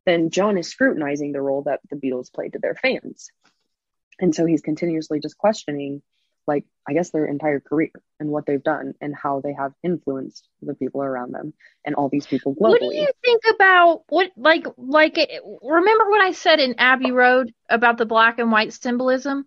[0.07, 3.31] then John is scrutinizing the role that the Beatles played to their fans.
[4.21, 6.03] And so he's continuously just questioning,
[6.51, 10.49] like, I guess their entire career and what they've done and how they have influenced
[10.63, 11.53] the people around them
[11.85, 12.81] and all these people globally.
[12.81, 15.31] What do you think about what like like it,
[15.63, 19.47] remember what I said in Abbey Road about the black and white symbolism?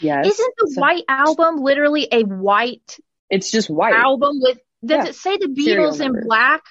[0.00, 0.26] yes.
[0.26, 2.98] Isn't the So white album literally a white
[3.30, 3.94] it's just white.
[3.94, 5.10] album with does Yeah.
[5.10, 6.62] it say the Beatles in black?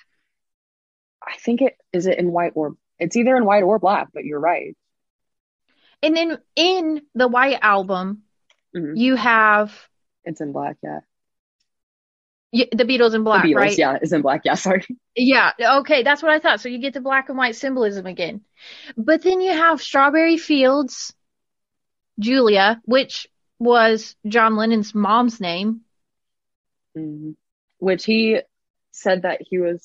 [1.25, 4.25] I think it is it in white or it's either in white or black, but
[4.25, 4.75] you're right.
[6.03, 8.23] And then in the white album
[8.75, 8.93] Mhm.
[8.97, 9.73] you have
[10.23, 10.99] It's in black, yeah.
[12.53, 13.77] y- the Beatles in black, the Beatles, right?
[13.77, 14.41] yeah, is in black.
[14.45, 14.85] Yeah, sorry.
[15.15, 16.61] Yeah, okay, that's what I thought.
[16.61, 18.41] So you get the black and white symbolism again.
[18.97, 21.13] But then you have Strawberry Fields,
[22.19, 23.27] Julia, which
[23.59, 25.81] was John Lennon's mom's name.
[26.97, 27.35] Mhm.
[27.77, 28.41] Which he
[28.91, 29.81] said that he was.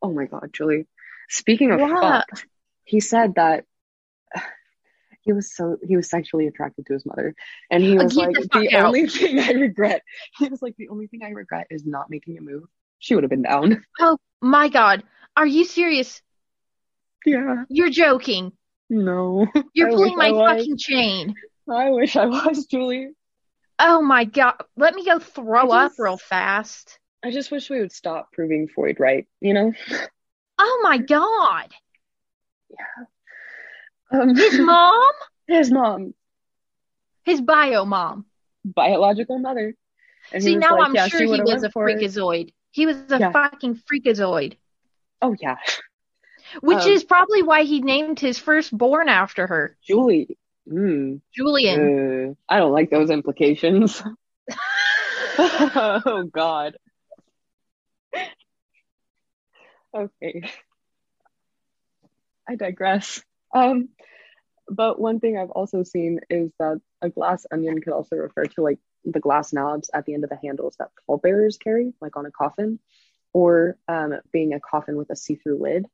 [0.00, 0.86] Oh my God, Julie.
[1.28, 2.00] Speaking of What?
[2.30, 2.46] fuck,
[2.84, 3.64] he said that
[5.28, 7.34] he was so he was sexually attracted to his mother,
[7.70, 10.02] and he was like, the the, only thing I regret.
[10.38, 12.64] He was like, the only thing I regret is not making a move.
[12.98, 13.84] She would have been down.
[14.00, 15.02] Oh my god.
[15.36, 16.22] Are you serious?
[17.26, 17.64] Yeah.
[17.68, 18.52] You're joking.
[18.88, 19.46] No.
[19.74, 21.34] You're I pulling my fucking chain.
[21.68, 23.08] I wish I was, Julie.
[23.78, 24.54] Oh my god.
[24.76, 27.00] Let me go throw I up real fast.
[27.22, 29.26] I just wish we would stop proving Freud right.
[29.40, 29.72] You know.
[30.58, 31.74] Oh my god.
[34.10, 35.02] Um, His mom?
[35.46, 36.14] his mom,
[37.24, 38.26] His bio mom.
[38.64, 39.74] biological mother.
[40.32, 41.96] And See, now like, I'm yeah, sure he was a for it.
[41.96, 42.52] freakazoid.
[42.72, 43.32] He was a Yeah.
[43.32, 44.56] fucking freakazoid.
[45.22, 45.56] Oh yeah,
[46.60, 50.38] Which Um, is probably why he named his firstborn after her, Julie.
[50.70, 52.28] Mm, Julian.
[52.28, 54.02] uh, I don't like those implications.
[55.38, 56.76] oh God.
[59.94, 60.42] Okay.
[62.48, 63.22] I digress.
[63.54, 63.88] Um,
[64.68, 68.62] but one thing I've also seen is that a glass onion could also refer to
[68.62, 72.26] like the glass knobs at the end of the handles that pallbearers carry, like on
[72.26, 72.78] a coffin,
[73.32, 75.86] or um, being a coffin with a see-through lid.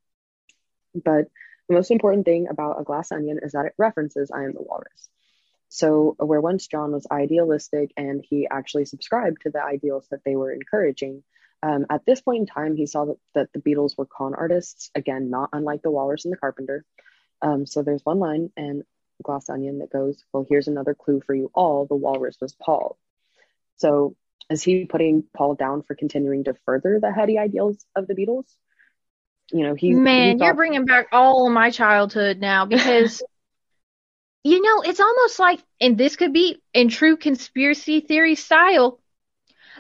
[0.95, 1.29] But
[1.69, 4.63] the most important thing about a glass onion is that it references I am the
[4.63, 5.09] walrus.
[5.69, 10.37] So, where once John was idealistic and he actually subscribed to the ideals that they
[10.37, 11.25] were encouraging,
[11.63, 14.91] um, at this point in time, he saw that, that the Beatles were con artists,
[14.95, 16.85] again, not unlike the Walrus and the Carpenter.
[17.45, 18.83] Um, so, there's one line in
[19.23, 22.99] Glass Onion that goes, Well, here's another clue for you all the walrus was Paul.
[23.77, 24.17] So,
[24.51, 28.47] is he putting Paul down for continuing to further the heady ideals of the Beatles?
[29.53, 33.23] You know, he Man, he you're bringing back all of my childhood now because,
[34.43, 39.01] you know, it's almost like, and this could be in true conspiracy theory style,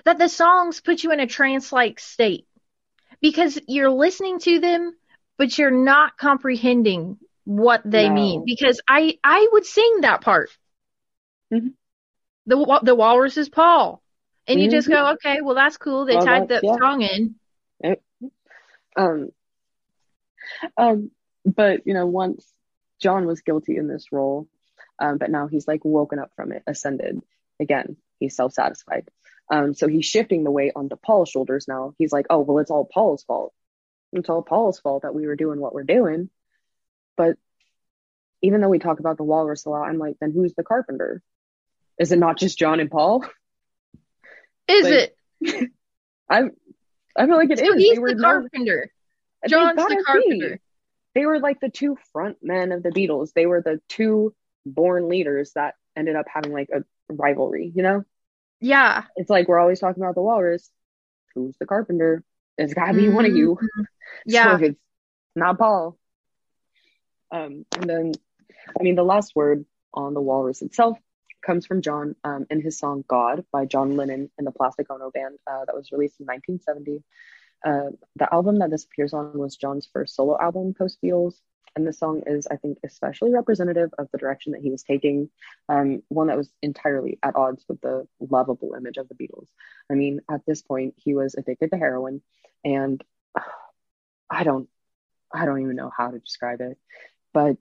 [0.05, 2.47] that the songs put you in a trance like state
[3.21, 4.95] because you're listening to them,
[5.39, 8.15] but you're not comprehending what they No.
[8.15, 8.45] mean.
[8.45, 10.51] Because I, I would sing that part.
[11.53, 11.75] Mhm.
[12.47, 14.03] The, the walrus is Paul.
[14.47, 14.93] And you just Mhm.
[14.93, 16.05] go, okay, well, that's cool.
[16.05, 16.77] They Well, tied that- yeah.
[16.79, 17.35] song in.
[18.97, 19.31] Um,
[20.77, 21.11] um,
[21.45, 22.51] but you know, once
[23.01, 24.49] John was guilty in this role,
[24.99, 27.21] um, but now he's like woken up from it, ascended
[27.61, 27.97] again.
[28.21, 29.09] He's self-satisfied.
[29.51, 31.95] Um, so he's shifting the weight onto Paul's shoulders now.
[31.99, 33.53] He's like, oh well, it's all Paul's fault.
[34.13, 36.31] It's all Paul's fault that we were doing what we're doing.
[37.17, 37.37] But
[38.43, 41.23] even though we talk about the walrus a lot, I'm like, then who's the carpenter?
[41.99, 43.25] Is it not just John and Paul?
[44.69, 45.71] Is Like, it?
[46.31, 46.45] I
[47.17, 47.69] I feel like it is.
[47.69, 48.91] So he's They the carpenter.
[49.49, 50.03] John's the be.
[50.05, 50.61] carpenter.
[51.15, 53.33] They were like the two front men of the Beatles.
[53.35, 54.35] They were the two
[54.67, 58.05] born leaders that ended up having like a rivalry, you know?
[58.61, 59.05] Yeah.
[59.17, 60.69] It's like we're always talking about the walrus.
[61.35, 62.25] Who's the carpenter?
[62.59, 63.59] It's gotta be one of you.
[63.79, 63.85] Mhm.
[64.27, 64.57] Yeah.
[64.59, 64.81] So if it's
[65.37, 65.99] not Paul.
[67.31, 68.13] Um, and then,
[68.79, 70.99] I mean, the last word on the walrus itself
[71.45, 75.11] comes from John um, in his song God by John Lennon and the Plastic Ono
[75.11, 77.03] Band uh, that was released in 1970.
[77.65, 81.35] Uh, the album that this appears on was John's first solo album post Beatles.
[81.77, 85.29] And this song is, I think, especially representative of the direction that he was taking,
[85.69, 89.49] um, one that was entirely at odds with the lovable image of the Beatles.
[89.91, 92.23] I mean, at this point, he was addicted to heroin,
[92.65, 93.03] and
[93.35, 93.41] uh,
[94.31, 94.69] I don't,
[95.33, 96.79] I don't even know how to describe it,
[97.35, 97.57] but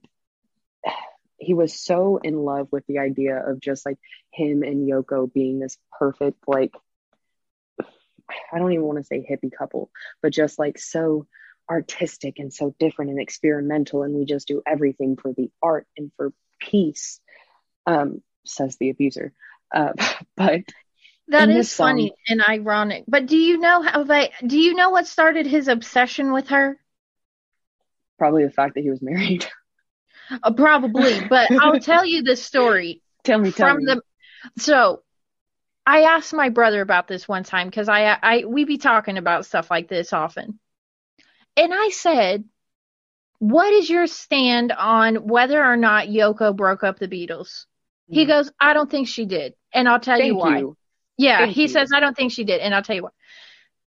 [1.38, 3.98] he was so in love with the idea of just like
[4.32, 6.74] him and Yoko being this perfect, like,
[8.54, 9.90] I don't even want to say hippie couple,
[10.22, 11.28] but just like so
[11.70, 14.04] artistic and so different and experimental.
[14.04, 17.20] And we just do everything for the art and for peace,
[17.86, 19.34] um, says the abuser.
[19.74, 19.92] Uh,
[20.38, 20.62] but
[21.28, 23.04] That is song- funny and ironic.
[23.08, 26.80] But do you know how they do you know what started his obsession with her?
[28.20, 29.46] probably the fact that he was married.
[30.42, 33.86] Uh, probably, but I'll tell you the story tell me, tell from me.
[33.86, 34.02] the
[34.58, 35.04] so
[35.86, 39.46] I asked my brother about this one time because I I we be talking about
[39.46, 40.60] stuff like this often.
[41.58, 42.46] And I said,
[43.40, 47.66] What is your stand on whether or not Yoko broke up the Beatles?
[48.10, 48.28] He Mhm.
[48.28, 49.54] goes, I don't think she did.
[49.74, 50.60] And I'll tell you why.
[50.60, 50.78] you.
[51.18, 51.74] Yeah, Thank he you.
[51.74, 52.62] says, I don't think she did.
[52.62, 53.10] And I'll tell you why.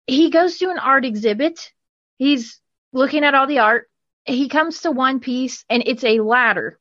[0.08, 1.72] He goes to an art exhibit.
[2.18, 2.60] He's
[2.94, 3.90] looking at all the art.
[4.26, 6.80] He comes to one piece and it's a ladder.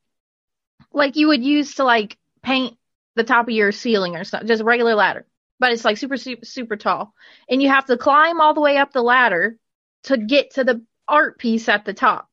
[0.92, 2.76] Like you would use to like paint
[3.16, 5.26] the top of your ceiling or something, just a regular ladder.
[5.60, 7.14] But it's like super, super, super tall.
[7.48, 9.56] And you have to climb all the way up the ladder
[10.04, 12.28] to get to the art piece at the top.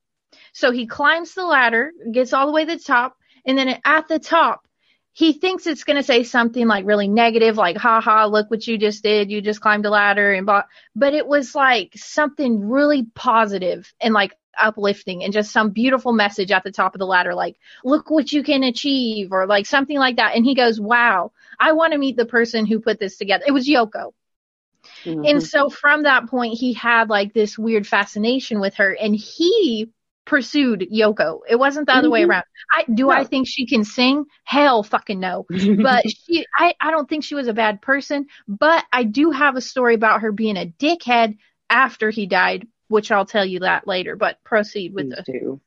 [0.53, 4.07] So he climbs the ladder, gets all the way to the top, and then at
[4.07, 4.67] the top,
[5.13, 8.77] he thinks it's going to say something like really negative, like, haha, look what you
[8.77, 9.29] just did.
[9.29, 10.63] You just climbed a ladder and blah.
[10.95, 16.51] But it was like something really positive and like uplifting and just some beautiful message
[16.51, 19.97] at the top of the ladder, like, look what you can achieve or like something
[19.97, 20.35] like that.
[20.35, 23.43] And he goes, wow, I want to meet the person who put this together.
[23.47, 24.13] It was Yoko.
[25.05, 25.29] Mhm.
[25.29, 29.89] And so from that point, he had like this weird fascination with her and he
[30.25, 31.39] pursued Yoko.
[31.49, 32.29] It wasn't the other way Mhm.
[32.29, 32.43] around.
[32.71, 34.25] I do I think she can sing?
[34.43, 35.45] Hell fucking no.
[35.83, 39.55] But she I, I don't think she was a bad person, but I do have
[39.55, 41.37] a story about her being a dickhead
[41.69, 44.15] after he died, which I'll tell you that later.
[44.15, 45.61] But proceed with the do.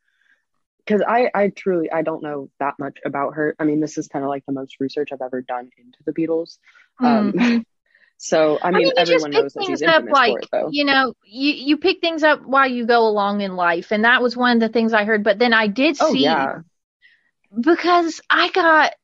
[0.79, 3.57] Because I, I truly, I don't know that much about her.
[3.59, 6.12] I mean, this is kind of like the most research I've ever done into the
[6.12, 6.59] Beatles.
[7.01, 7.64] Um, Mhm.
[8.18, 10.68] so I mean, you just everyone knows that she's up like for it, though.
[10.70, 14.22] you know you you pick things up while you go along in life and that
[14.22, 16.61] was one of the things i heard but then i did Oh see yeah,
[17.61, 18.95] because i got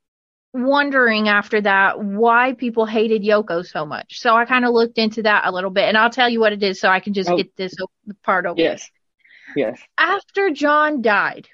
[0.52, 5.22] wondering after that why people hated yoko so much so i kind of looked into
[5.22, 7.30] that a little bit and i'll tell you what it is so i can just
[7.30, 7.36] Oh.
[7.36, 7.74] get this
[8.24, 8.90] part over yes,
[9.54, 9.80] yes.
[9.96, 11.48] after John died,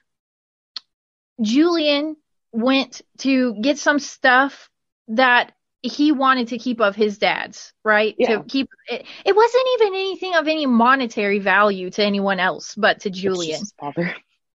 [1.43, 2.17] Julian
[2.53, 4.71] went to get some stuff
[5.09, 8.15] that he wanted to keep of his dad's, right?
[8.19, 8.39] Yeah.
[8.39, 13.01] To keep it, it wasn't even anything of any monetary value to anyone else but
[13.01, 13.61] to Julian.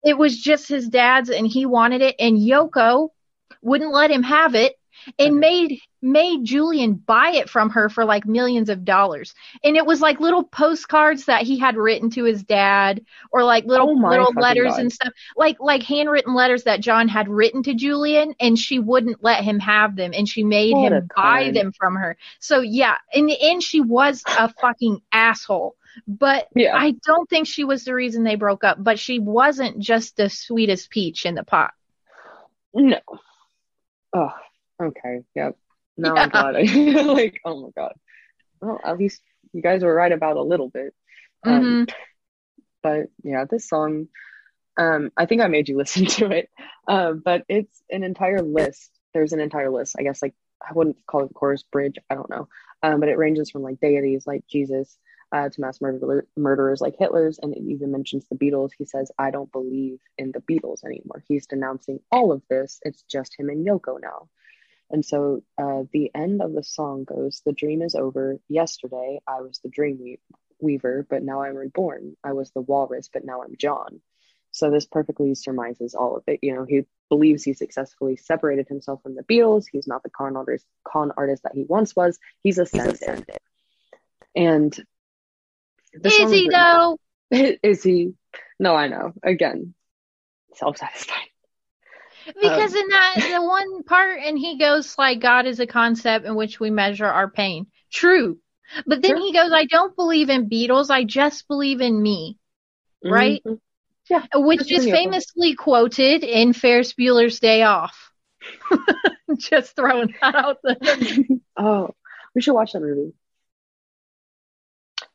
[0.02, 3.10] It was just his dad's and he wanted it and Yoko
[3.62, 4.74] wouldn't let him have it
[5.18, 5.40] and Mhm.
[5.40, 9.34] made made Julian buy it from her for like millions of dollars.
[9.62, 13.66] And it was like little postcards that he had written to his dad or like
[13.66, 14.80] little Oh little letters God.
[14.80, 15.12] and stuff.
[15.36, 19.58] Like like handwritten letters that John had written to Julian and she wouldn't let him
[19.58, 22.16] have them and she made What him buy them from her.
[22.38, 25.76] So yeah, in the end she was a fucking asshole.
[26.06, 26.74] But Yeah.
[26.76, 30.30] I don't think she was the reason they broke up, but she wasn't just the
[30.30, 31.72] sweetest peach in the pot.
[32.74, 33.00] No.
[34.12, 34.32] Oh,
[34.82, 35.20] okay.
[35.34, 35.56] Yep.
[35.96, 36.62] Now I'm glad I
[37.02, 37.40] like.
[37.44, 37.94] Oh my god.
[38.60, 40.94] Well, at least you guys were right about a little bit.
[41.44, 41.86] Um,
[42.82, 44.08] But yeah, this song.
[44.76, 46.48] Um, I think I made you listen to it.
[46.88, 48.90] Um, but it's an entire list.
[49.12, 49.96] There's an entire list.
[49.98, 51.98] I guess like I wouldn't call it chorus bridge.
[52.08, 52.48] I don't know.
[52.82, 54.96] Um, but it ranges from like deities like Jesus
[55.32, 58.70] uh, to mass murder- murderers like Hitler's, and it even mentions the Beatles.
[58.76, 62.80] He says, "I don't believe in the Beatles anymore." He's denouncing all of this.
[62.82, 64.28] It's just him and Yoko now.
[64.90, 68.38] And so uh, the end of the song goes, "The dream is over.
[68.48, 70.20] Yesterday I was the dream we-
[70.60, 72.16] weaver, but now I'm reborn.
[72.24, 74.00] I was the walrus, but now I'm John."
[74.52, 76.40] So this perfectly surmises all of it.
[76.42, 79.66] You know, he believes he successfully separated himself from the Beatles.
[79.70, 82.18] He's not the con artist, con artist that he once was.
[82.42, 83.38] He's ascended.
[84.34, 84.84] And the
[85.92, 86.98] Is he though?
[87.30, 88.14] Is he?
[88.58, 89.12] No, I know.
[89.22, 89.74] Again,
[90.54, 91.28] self-satisfied.
[92.40, 96.26] Because Um, in that the one part, and he goes like, "God is a concept
[96.26, 98.38] in which we measure our pain." True,
[98.86, 99.24] but then True.
[99.24, 100.90] he goes, "I don't believe in Beatles.
[100.90, 102.38] I just believe in me,"
[103.02, 103.42] right?
[103.44, 103.58] Mhm.
[104.08, 104.26] Yeah.
[104.34, 108.10] which is famously quoted in Ferris Bueller's Day Off.
[109.38, 110.76] just throwing that out there.
[111.56, 111.90] Oh,
[112.34, 113.12] we should watch that movie.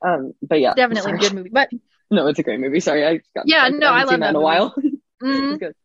[0.05, 1.69] Um, but yeah, Definitely a good movie, but
[2.11, 2.79] No, it's a great movie.
[2.79, 4.75] Sorry, I got Yeah, no, I haven't love seen that in a while.
[5.23, 5.75] mm, it's good.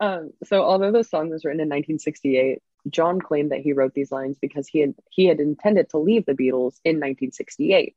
[0.00, 4.10] Um, so although the song was written in 1968, John claimed that he wrote these
[4.10, 7.94] lines because he had he had intended to leave the Beatles in 1968.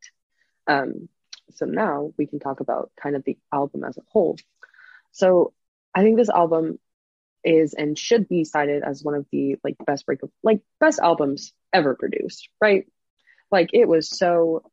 [0.67, 1.09] Um,
[1.53, 4.37] so now we can talk about kind of the album as a whole.
[5.11, 5.53] So
[5.95, 6.79] I think this album
[7.43, 11.53] is and should be cited as one of the like best break like best albums
[11.71, 12.85] ever produced, right?
[13.51, 14.63] Like it was so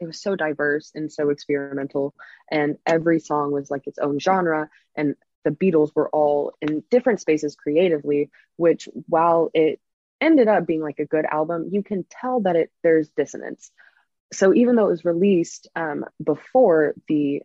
[0.00, 2.14] it was so diverse and so experimental
[2.50, 7.20] and every song was like its own genre and the Beatles were all in different
[7.20, 9.80] spaces creatively, which while it
[10.20, 13.70] ended up being like a good album, you can tell that it there's dissonance.
[14.32, 17.42] So even though it was released um, before the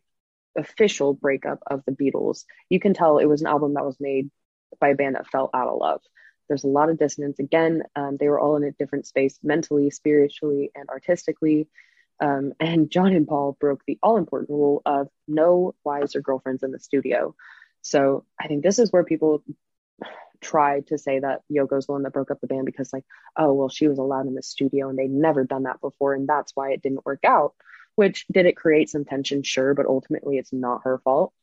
[0.58, 4.32] official breakup of the Beatles, you can tell it was an album that was made
[4.80, 6.02] by a band that fell out of love.
[6.48, 7.38] There's a lot of dissonance.
[7.38, 11.68] Again, um, they were all in a different space mentally, spiritually, and artistically.
[12.22, 16.64] Um, and John and Paul broke the all important rule of no wives or girlfriends
[16.64, 17.36] in the studio.
[17.82, 19.44] So I think this is where people
[20.42, 23.06] tried to say that Yoko's the one that broke up the band because, like,
[23.38, 26.14] oh, well, she was allowed in the studio and they'd never done that before.
[26.14, 27.54] And that's why it didn't work out.
[27.96, 29.44] Which did it create some tension?
[29.44, 29.74] Sure.
[29.74, 31.34] But ultimately, it's not her fault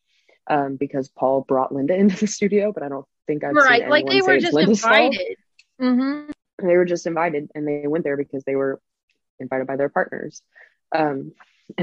[0.46, 2.72] um, because Paul brought Linda into the studio.
[2.72, 5.36] But I don't think I've right, seen like anyone they say were just Linda's invited.
[5.78, 6.30] hmm
[6.62, 8.80] they were just invited and they went there because they were
[9.40, 10.42] invited by their partners.
[10.94, 11.32] Um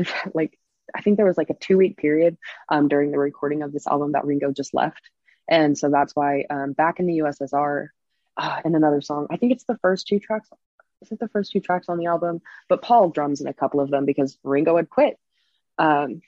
[0.05, 0.57] fact like
[0.95, 2.37] i think there was like a two week period
[2.69, 5.09] um during the recording of this album that ringo just left.
[5.47, 7.89] And so that's why um back in the ussr
[8.37, 10.49] uh, and another song i think it's the first two tracks
[11.01, 12.41] is it the first two tracks on the album?
[12.69, 15.19] But paul drums in a couple of them because ringo had quit.
[15.77, 16.21] Um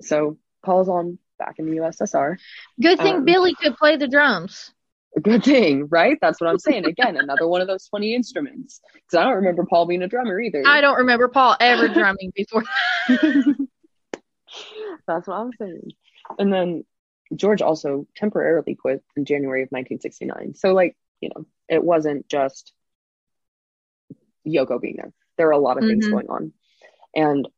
[0.00, 2.38] so paul's on back in the ussr
[2.80, 4.72] Good thing Um, Billy could play the drums.
[5.16, 6.18] A good thing, right?
[6.20, 6.86] That's what I'm saying.
[6.86, 8.80] Again, another one of those 20 instruments.
[8.92, 10.62] Because I don't remember Paul being a drummer either.
[10.66, 12.64] I don't remember Paul ever drumming before.
[15.06, 15.92] That's what I'm saying.
[16.38, 16.84] And then
[17.34, 20.54] George also temporarily quit in January of 1969.
[20.54, 22.72] So, like, you know, it wasn't just
[24.46, 25.12] Yoko being there.
[25.36, 26.10] There were a lot of things Mhm.
[26.10, 26.52] going on.
[27.14, 27.48] And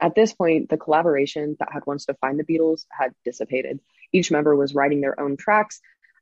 [0.00, 3.80] at this point, the collaboration that had once defined the Beatles had dissipated.
[4.12, 5.80] Each member was writing their own tracks.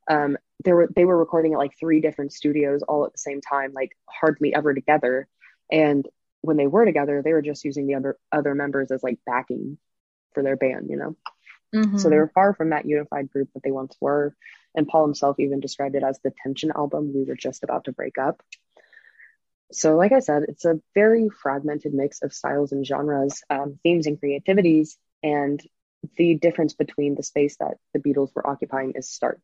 [0.08, 3.40] Um, they were they were recording at like three different studios all at the same
[3.40, 5.28] time, like hardly ever together.
[5.70, 6.06] And
[6.42, 9.78] when they were together, they were just using the other other members as like backing
[10.34, 11.16] for their band, you know.
[11.74, 11.98] Mhm.
[11.98, 14.34] So they were far from that unified group that they once were.
[14.74, 17.12] And Paul himself even described it as the tension album.
[17.14, 18.42] We were just about to break up.
[19.70, 24.06] So, like I said, it's a very fragmented mix of styles and genres, um, themes
[24.06, 24.98] and creativities.
[25.22, 25.62] And
[26.16, 29.40] the difference between the space that the Beatles were occupying is stark.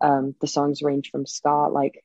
[0.00, 2.04] Um, the songs range from ska, like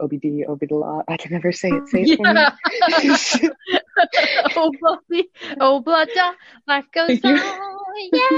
[0.00, 1.04] OBD, OBDLA.
[1.08, 1.88] I can never say it.
[1.88, 3.50] Say it for me.
[4.54, 5.28] Oh bloody,
[5.60, 6.08] oh blood,
[6.68, 7.40] life goes on.
[8.12, 8.28] Yeah,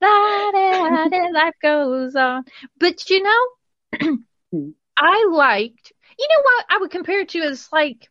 [0.00, 2.44] da, da, da, life goes on.
[2.78, 4.18] But you know.
[4.98, 5.92] I liked.
[6.18, 6.66] You know what?
[6.68, 8.08] I would compare it to is like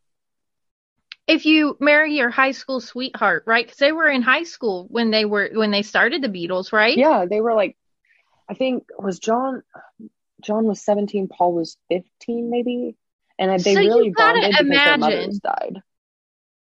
[1.28, 3.66] if you marry your high school sweetheart, right?
[3.66, 6.97] Because they were in high school when they were when they started the Beatles, right?
[6.97, 7.78] yeah, they were like,
[8.52, 9.64] I think was John.
[10.41, 11.30] John was seventeen.
[11.30, 12.97] Paul was fifteen, maybe.
[13.39, 15.82] And they So you really gotta bonded because their mothers died.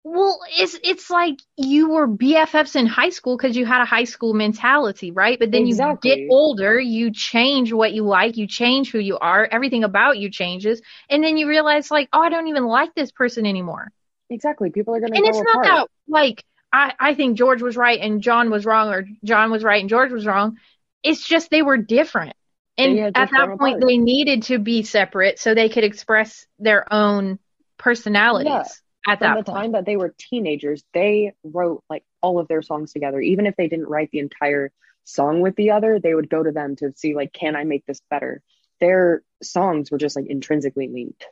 [0.09, 4.05] Well, it's it's like you were BFFs in high school because you had a high
[4.05, 5.39] school mentality, right?
[5.39, 9.49] But then you get older, you change what you like, you change who you are,
[9.51, 13.11] everything about you changes, and then you realize like, oh, I don't even like this
[13.11, 13.91] person anymore.
[14.31, 14.71] Exactly.
[14.71, 15.57] People are gonna And it's apart.
[15.57, 19.51] not that like I I think George was right and John was wrong, or John
[19.51, 20.59] was right and George was wrong.
[21.07, 22.35] It's just they were different,
[22.77, 23.83] and at that point apart.
[23.87, 27.39] they needed to be separate so they could express their own
[27.79, 28.51] personalities.
[28.51, 28.65] Yeah.
[29.09, 29.63] At From that the point.
[29.63, 33.21] time that they were teenagers, they wrote like all of their songs together.
[33.21, 34.73] Even if they didn't write the entire
[35.05, 37.87] song with the other, they would go to them to see like, can I make
[37.87, 38.43] this better?
[38.81, 41.25] Their songs were just like intrinsically linked.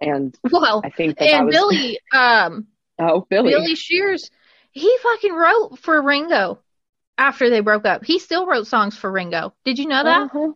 [0.00, 2.68] And Well, I think that, that and was Billy, um,
[2.98, 3.52] oh Billy.
[3.52, 4.30] Billy Shears,
[4.70, 6.60] he fucking wrote for Ringo
[7.18, 8.04] after they broke up.
[8.04, 9.52] He still wrote songs for Ringo.
[9.64, 10.22] Did you know that?
[10.22, 10.52] Uh-huh.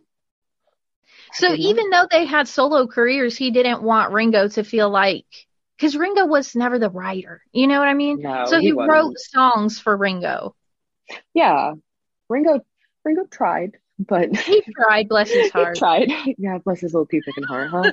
[1.33, 5.25] so even though they had solo careers, he didn't want Ringo to feel like,
[5.77, 7.41] because Ringo was never the writer.
[7.51, 8.21] You know what I mean?
[8.21, 10.55] No, so he he, wrote songs for Ringo.
[11.33, 11.73] Yeah.
[12.29, 12.61] Ringo
[13.03, 13.77] Ringo tried.
[13.99, 15.77] but He tried, bless his he heart.
[15.77, 16.09] tried.
[16.37, 17.91] Yeah, bless his little pea picking heart, huh?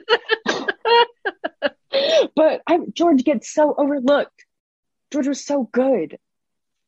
[2.36, 4.46] but I, George gets so overlooked.
[5.10, 6.18] George was so good,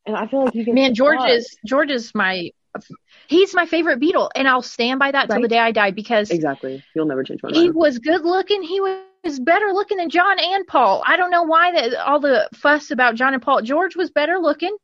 [0.07, 2.51] and I feel like he Man, George is George is my
[3.29, 6.31] he's my favorite Beatle, and I'll stand by that till the day I die because
[6.31, 6.83] exactly.
[6.95, 8.63] You'll never change my he was good looking.
[8.63, 11.03] He was better looking than John and Paul.
[11.07, 13.63] I don't know why that all the fuss about John and Paul.
[13.63, 14.77] George was better looking.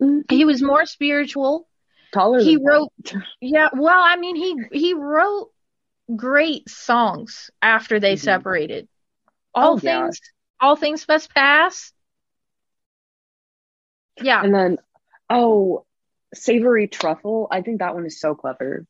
[0.00, 0.30] Mhm.
[0.30, 1.68] He was more spiritual.
[2.12, 2.40] Taller.
[2.40, 2.90] He wrote,
[3.40, 3.70] yeah.
[3.72, 5.50] Well, I mean, he he wrote
[6.14, 8.20] great songs after they Mhm.
[8.20, 8.88] separated.
[9.54, 10.02] All Oh, yeah.
[10.02, 10.20] things,
[10.60, 11.92] all things must pass.
[14.22, 14.42] Yeah.
[14.42, 14.78] And then,
[15.30, 15.84] oh,
[16.34, 17.48] Savoy truffle.
[17.50, 18.86] I think that one is so clever.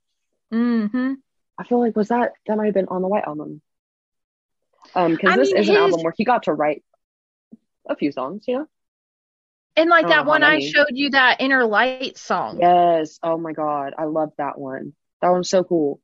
[0.51, 1.14] hmm
[1.59, 3.61] I feel like was that that might have been on the White Album.
[4.95, 6.83] Um, because this mean, is an album where he got to write
[7.89, 8.45] a few songs.
[8.47, 8.66] You know.
[9.76, 12.59] And like that one I showed you, that Inner Light song.
[12.61, 13.18] Yes.
[13.22, 14.93] Oh my God, I love that one.
[15.20, 16.01] That one's so cool.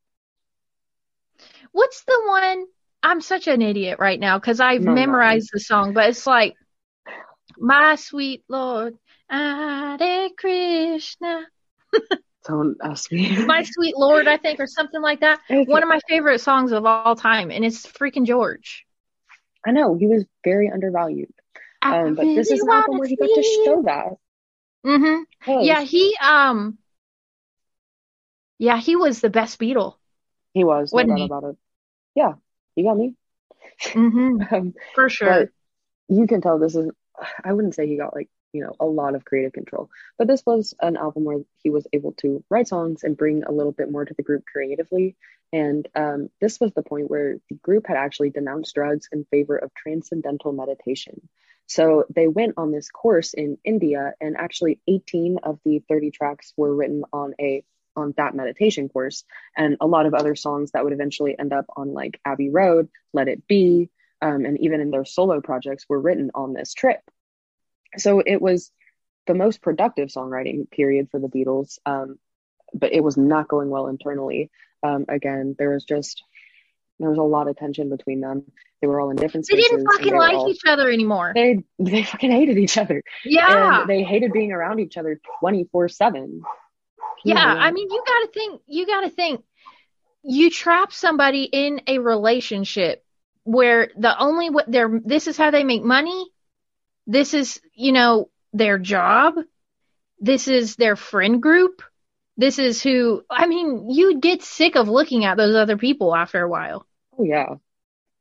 [1.73, 2.65] What's the one?
[3.03, 4.95] I'm such an idiot right now because I've No, no.
[4.95, 6.57] memorized the song, but it's like,
[7.57, 8.97] My sweet Lord,
[9.31, 11.47] Hare Krishna.
[12.47, 13.45] Don't ask me.
[13.45, 15.41] My sweet Lord, I think, or something like that.
[15.49, 18.87] One of my favorite songs of all time, and it's freaking George.
[19.67, 21.33] I know he was very undervalued.
[21.83, 24.17] Um, but this is really an album where he got to show that.
[24.87, 25.23] Mm-hmm.
[25.47, 25.67] Yes.
[25.67, 26.79] Yeah, he um
[28.59, 29.95] Yeah, he was the best Beatle.
[30.53, 30.93] he was.
[30.93, 31.25] No he?
[31.25, 31.57] about it.
[32.15, 32.35] Yeah,
[32.75, 33.15] you got me.
[33.83, 34.43] Mm-hmm.
[34.55, 35.51] Um, For sure.
[36.09, 36.91] you can tell this is.
[37.45, 40.45] I wouldn't say he got like you know a lot of creative control, but this
[40.47, 43.91] was an album where he was able to write songs and bring a little bit
[43.91, 45.17] more to the group creatively.
[45.53, 49.57] And um, this was the point where the group had actually denounced drugs in favor
[49.57, 51.29] of transcendental meditation.
[51.67, 56.53] So they went on this course in India, and actually 18 of the 30 tracks
[56.57, 57.63] were written on a
[57.95, 59.25] on that meditation course,
[59.57, 62.89] and a lot of other songs that would eventually end up on like Abbey Road,
[63.13, 63.91] Let It Be,
[64.21, 67.01] um, and even in their solo projects were written on this trip.
[67.97, 68.71] So it was
[69.27, 72.19] the most productive songwriting period for the Beatles, um,
[72.75, 74.51] but it was not going well internally.
[74.83, 76.23] Um, again, there was just
[76.99, 78.45] there was a lot of tension between them.
[78.81, 81.33] They were all in different they didn't fucking they like all- each other anymore.
[81.35, 83.81] They they fucking hated each other, yeah.
[83.81, 86.43] and they hated being around each other twenty four seven.
[87.25, 89.43] Yeah, I mean, you got to think, you got to think,
[90.23, 93.05] you trap somebody in a relationship
[93.49, 96.27] where the only what they're, this is how they make money.
[97.07, 99.37] This is, you know, their job.
[100.21, 101.83] This is their friend group.
[102.37, 106.43] This is who, I mean, you get sick of looking at those other people after
[106.43, 106.87] a while.
[107.19, 107.55] Oh yeah,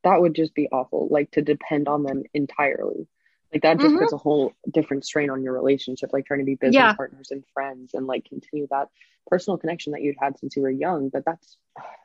[0.04, 1.08] that would just be awful.
[1.10, 3.06] Like to depend on them entirely.
[3.52, 4.00] Like that just Mhm.
[4.00, 6.10] puts a whole different strain on your relationship.
[6.12, 6.94] Like trying to be business Yeah.
[6.94, 8.88] partners and friends and like continue that
[9.26, 11.10] personal connection that you'd had since you were young.
[11.10, 11.58] But that's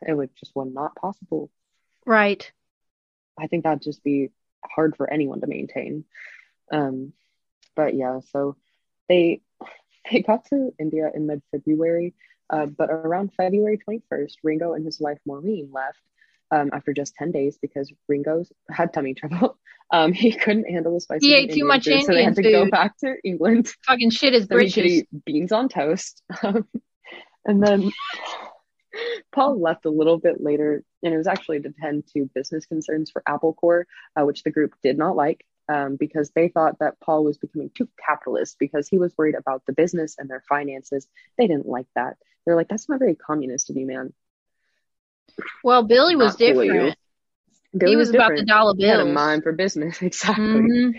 [0.08, 1.50] it would just was not possible.
[2.06, 2.52] Right.
[3.40, 4.30] I think that'd just be
[4.66, 6.06] hard for anyone to maintain.
[6.72, 7.14] Um,
[7.76, 8.56] but yeah, so
[9.10, 9.42] they
[10.12, 12.14] they got to India in mid February,
[12.50, 16.00] uh, but around February 21st, Ringo and his wife Maureen left
[16.52, 19.58] um, after just 10 days because Ringo had tummy trouble.
[19.92, 21.28] Um, he couldn't handle the spicy.
[21.28, 24.10] He ate too much food, so they had to Indian go back to England Fucking
[24.10, 24.92] shit is so he could britches.
[24.92, 26.24] eat beans on toast.
[26.42, 26.68] Um,
[27.46, 27.92] and then
[29.32, 33.12] Paul left a little bit later, and it was actually to tend to business concerns
[33.12, 37.00] for Apple Corps, uh, which the group did not like um, because they thought that
[37.00, 41.08] Paul was becoming too capitalist because he was worried about the business and their finances.
[41.38, 42.18] They didn't like that.
[42.46, 44.14] They're like, that's not very communist of you, man.
[45.64, 46.74] Well, Billy was Not cool of you.
[46.74, 46.98] different.
[47.76, 50.46] Billy he was, about the dollar He had a mind for business, exactly.
[50.46, 50.94] Mhm.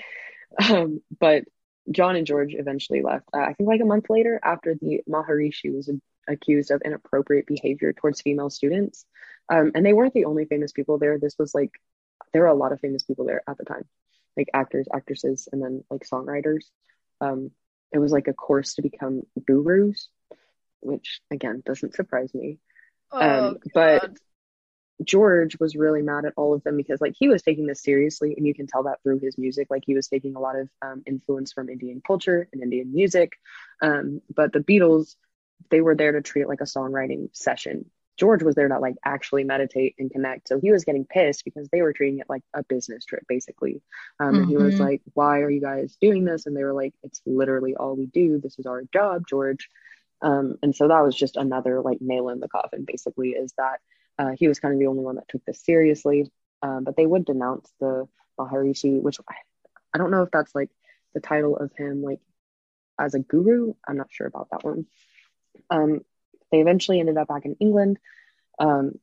[0.71, 1.45] Um, but
[1.91, 3.29] John and George eventually left.
[3.35, 5.91] Uh, I think like a month later, after the Maharishi was
[6.29, 9.05] accused of inappropriate behavior towards female students.
[9.53, 11.19] Um, and they weren't the only famous people there.
[11.19, 11.73] This was like
[12.33, 13.85] there were a lot of famous people there at the time,
[14.37, 16.65] like actors, actresses, and then like songwriters.
[17.21, 17.51] Um,
[17.93, 20.09] it was like a course to become gurus,
[20.81, 22.59] which again doesn't surprise me.
[23.13, 24.11] Oh, Um, but
[25.03, 28.35] George was really mad at all of them because like he was taking this seriously
[28.37, 30.69] and you can tell that through his music like he was taking a lot of
[30.83, 33.33] um, influence from Indian culture and Indian music
[33.83, 35.17] um, but the Beatles
[35.71, 38.95] they were there to treat it like a songwriting session George was there to like
[39.05, 42.43] actually meditate and connect so he was getting pissed because they were treating it like
[42.55, 43.83] a business trip basically
[44.21, 44.81] um, and he was Mhm.
[44.81, 48.07] like why are you guys doing this and they were like it's literally all we
[48.07, 49.69] do this is our job George
[50.23, 53.81] um, and so that was just another like nail in the coffin basically is that
[54.19, 56.31] uh, he was kind of the only one that took this seriously.
[56.63, 58.07] Um, but they would denounce the
[58.39, 59.35] Maharishi, which I,
[59.93, 60.71] I don't know if that's like
[61.15, 62.21] the title of him, like
[62.99, 63.75] as a guru.
[63.87, 64.87] I'm not sure about that one.
[65.71, 66.05] Um,
[66.51, 67.99] they eventually ended up back in England.
[68.59, 68.99] Um,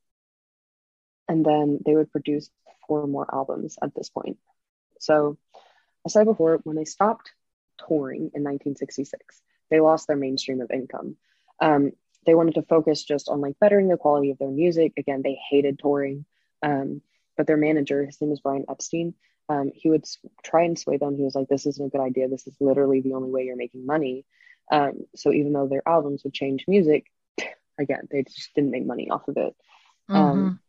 [1.27, 2.49] and then they would produce
[2.87, 4.37] four more albums at this point.
[4.99, 5.37] So,
[6.05, 7.31] I said before, when they stopped
[7.77, 11.15] touring in 1966, they lost their mainstream of income.
[11.59, 11.91] Um,
[12.25, 14.93] they wanted to focus just on like bettering the quality of their music.
[14.97, 16.25] Again, they hated touring.
[16.61, 17.01] Um,
[17.37, 19.15] but their manager, his name is Brian Epstein,
[19.51, 20.05] um, he would
[20.43, 21.17] try and sway them.
[21.17, 22.29] He was like, "This isn't a good idea.
[22.29, 24.25] This is literally the only way you're making money."
[24.71, 27.05] Um, so even though their albums would change music,
[27.79, 29.55] again, they just didn't make money off of it.
[30.09, 30.15] Mhm.
[30.15, 30.59] Um,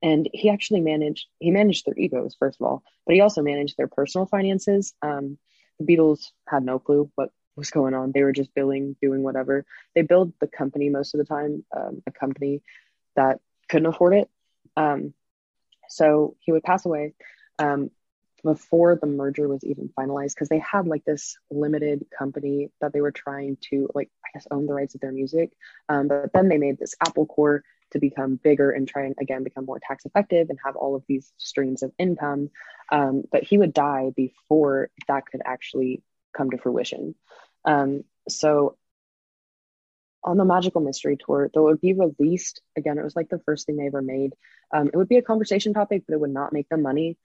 [0.00, 3.76] and he actually managed he managed their egos first of all, but he also managed
[3.76, 4.94] their personal finances.
[5.02, 5.38] Um,
[5.78, 8.12] the Beatles had no clue what was going on.
[8.12, 9.66] They were just billing, doing whatever.
[9.94, 12.62] They billed the company most of the time, um, a company
[13.16, 14.30] that couldn't afford it.
[14.76, 15.14] Um,
[15.88, 17.14] so he would pass away
[17.58, 17.90] um,
[18.42, 23.00] before the merger was even finalized because they had like this limited company that they
[23.00, 25.52] were trying to like I guess own the rights of their music.
[25.88, 29.44] Um, but then they made this Apple Corps to become bigger and try and again
[29.44, 32.50] become more tax effective and have all of these streams of income.
[32.90, 36.02] Um, but he would die before that could actually
[36.36, 37.14] come to fruition.
[37.64, 38.76] Um, so
[40.24, 43.40] on the Magical Mystery Tour, though it would be released again, it was like the
[43.40, 44.34] first thing they ever made.
[44.74, 47.16] Um, it would be a conversation topic, but it would not make them money.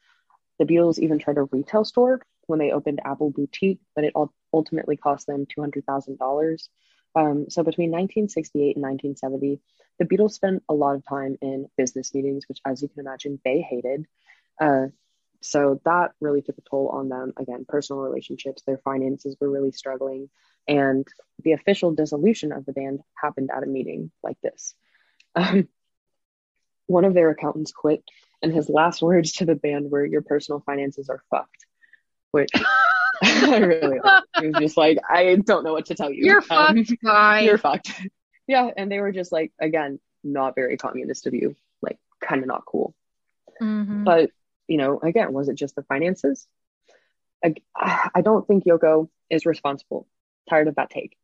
[0.64, 4.14] The Beatles even tried a retail store when they opened Apple Boutique, but it
[4.54, 6.70] ultimately cost them two hundred thousand dollars.
[7.16, 9.60] Um, so between 1968 and 1970,
[10.00, 13.42] the Beatles spent a lot of time in business meetings, which, as you can imagine,
[13.44, 14.06] they hated.
[14.60, 14.88] Uh,
[15.42, 17.34] so that really took a toll on them.
[17.36, 20.30] Again, personal relationships, their finances were really struggling,
[20.66, 21.06] and
[21.44, 24.76] the official dissolution of the band happened at a meeting like this.
[25.36, 25.68] Um,
[26.88, 28.04] one of their accountants quit,
[28.44, 31.66] and his last words to the band were, "Your personal finances are fucked,"
[32.32, 32.50] which
[33.24, 34.28] I really liked.
[34.42, 36.26] It was just like I don't know what to tell you.
[36.26, 37.40] You're Um, fucked, guy.
[37.42, 37.92] you're fucked.
[38.48, 42.48] yeah, and they were just like again not very communist of you, like kind of
[42.48, 42.94] not cool.
[43.62, 44.04] Mhm.
[44.04, 44.30] But
[44.68, 46.48] you know, again, was it just the finances?
[47.44, 47.56] I,
[48.16, 50.08] I don't think Yoko is responsible.
[50.50, 51.18] Tired of that take.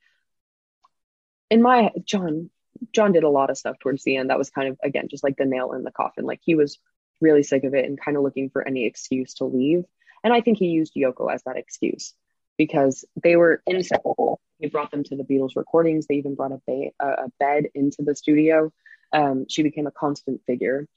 [1.50, 2.50] In my John,
[2.94, 5.24] John did a lot of stuff towards the end that was kind of again just
[5.24, 6.26] like the nail in the coffin.
[6.26, 6.78] Like he was
[7.22, 9.84] really sick of it and kind of looking for any excuse to leave.
[10.24, 12.14] And I think he used Yoko as that excuse
[12.58, 14.42] because they were inseparable.
[14.60, 16.08] He brought them to the Beatles recordings.
[16.08, 18.72] They even brought a, ba- a bed into the studio.
[19.14, 20.88] Um, she became a constant figure.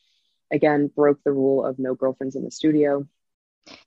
[0.52, 3.06] Again, broke the rule of no girlfriends in the studio.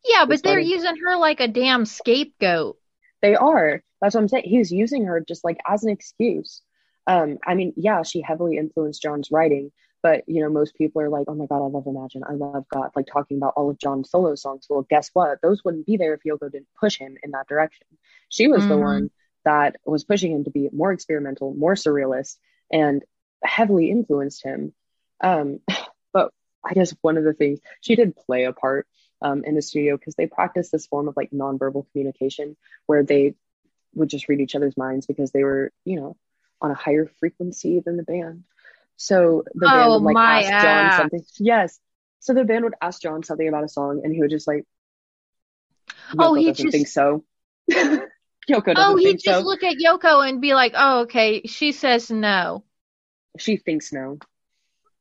[0.03, 2.77] yeah, but they're using her like a damn scapegoat.
[3.21, 3.83] They are.
[4.01, 4.45] That's what I'm saying.
[4.45, 6.61] He's using her just like as an excuse.
[7.07, 9.71] Um, I mean, yeah, she heavily influenced John's writing,
[10.05, 12.67] but you know, most people are like, "Oh my God, I love Imagine, I love
[12.71, 14.67] God," like talking about all of John's solo songs.
[14.69, 15.41] Well, guess what?
[15.41, 17.87] Those wouldn't be there if Yoko didn't push him in that direction.
[18.29, 18.81] She was the Mhm.
[18.83, 19.11] one
[19.45, 22.37] that was pushing him to be more experimental, more surrealist,
[22.71, 23.03] and
[23.43, 24.75] heavily influenced him.
[25.21, 25.61] Um,
[26.13, 26.31] but
[26.63, 28.85] I guess one of the things she did play a part
[29.23, 33.33] um, in the studio because they practiced this form of like nonverbal communication where they
[33.95, 36.15] would just read each other's minds because they were, you know,
[36.61, 38.43] on a higher frequency than the band.
[38.97, 41.23] So the band Oh, would like ask John something.
[41.39, 41.79] Yes.
[42.19, 44.63] So the band would ask John something about a song and he would just like,
[46.17, 47.23] Oh, he doesn't just- think so.
[48.49, 49.39] Yoko Oh, he'd just so.
[49.39, 52.63] look at Yoko and be like, "Oh, okay." She says no.
[53.39, 54.19] She thinks no.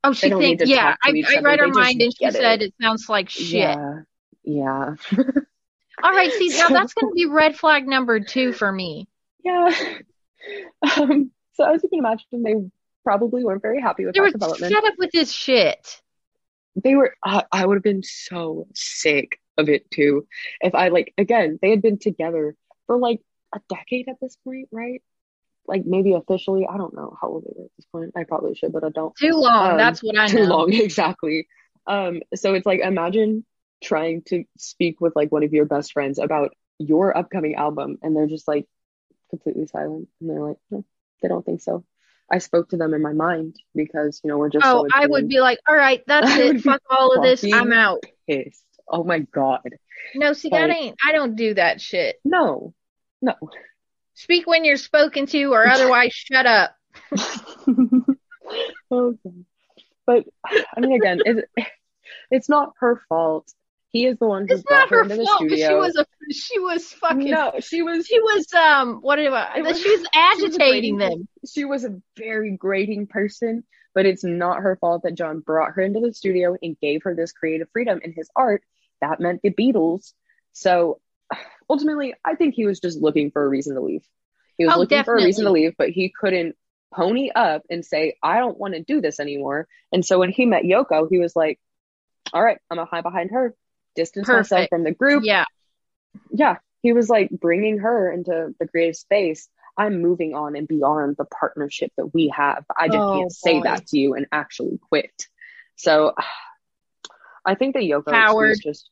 [0.03, 0.67] Oh, she thinks.
[0.67, 2.33] Yeah, I, I read her they mind and she it.
[2.33, 3.53] said it sounds like shit.
[3.53, 4.01] Yeah.
[4.45, 4.95] Yeah.
[6.03, 9.09] All right, see now that's going to be red flag number two for me.
[9.45, 9.75] yeah.
[10.99, 12.55] Um, so as you can imagine, they
[13.05, 14.73] probably weren't very happy with They that were development.
[14.73, 16.01] shut up with this shit.
[16.83, 20.27] they were I I would have been so sick of it too
[20.61, 23.21] if I like again they had been together for like
[23.55, 25.01] a decade at this point right
[25.69, 28.55] like maybe officially I don't know how old they were at this point I probably
[28.57, 29.73] should but I don't Too long.
[29.73, 30.57] Um, that's what I too know.
[30.57, 31.47] long exactly
[31.87, 33.45] um so it's like imagine
[33.83, 38.17] trying to speak with like one of your best friends about your upcoming album and
[38.17, 38.67] they're just like
[39.31, 40.85] completely silent and they're like no,
[41.23, 41.85] they don't think so
[42.31, 45.07] I spoke to them in my mind because you know we're just Oh, so I
[45.07, 46.63] would be like, all right, that's it.
[46.63, 47.45] Fuck all of this.
[47.45, 48.03] I'm out.
[48.29, 49.61] pissed oh my god
[50.15, 50.97] No, see, that ain't.
[51.05, 52.17] I don't do that shit.
[52.25, 52.75] No,
[53.23, 53.35] no.
[54.15, 56.77] Speak when you're spoken to, or otherwise, shut up.
[58.91, 59.45] oh, God.
[60.07, 61.49] But I mean, again, it,
[62.31, 63.53] it's not her fault.
[63.95, 65.37] He is the one who It's brought not her her into the fault.
[65.39, 65.69] studio.
[65.69, 66.07] She was a.
[66.33, 67.31] She was fucking.
[67.31, 68.07] no, she was.
[68.07, 68.97] She was um.
[69.03, 69.55] What do I?
[69.59, 71.29] It was- she was was agitating grating- them.
[71.49, 73.63] She was a very grating person,
[73.95, 77.15] but it's not her fault that John brought her into the studio and gave her
[77.15, 78.63] this creative freedom in his art.
[79.01, 80.13] That meant the Beatles.
[80.55, 81.01] So
[81.71, 84.03] ultimately, I think he was just looking for a reason to leave.
[84.59, 86.57] He was Oh, looking for a reason to leave, but he couldn't
[86.93, 89.69] pony up and say, I don't want to do this anymore.
[89.93, 91.61] And so when he met Yoko, he was like,
[92.33, 93.55] all right, I'm gonna hide behind her,
[93.95, 95.25] distance myself from the group.
[95.25, 95.45] Yeah.
[96.31, 96.57] Yeah.
[96.83, 99.49] He was like bringing her into the creative space.
[99.77, 102.65] I'm moving on and beyond the partnership that we have.
[102.79, 103.63] I just Oh, can't say boy.
[103.65, 105.27] that to you and actually quit.
[105.77, 106.15] So
[107.45, 108.51] I think the Yoko Coward.
[108.53, 108.83] excuse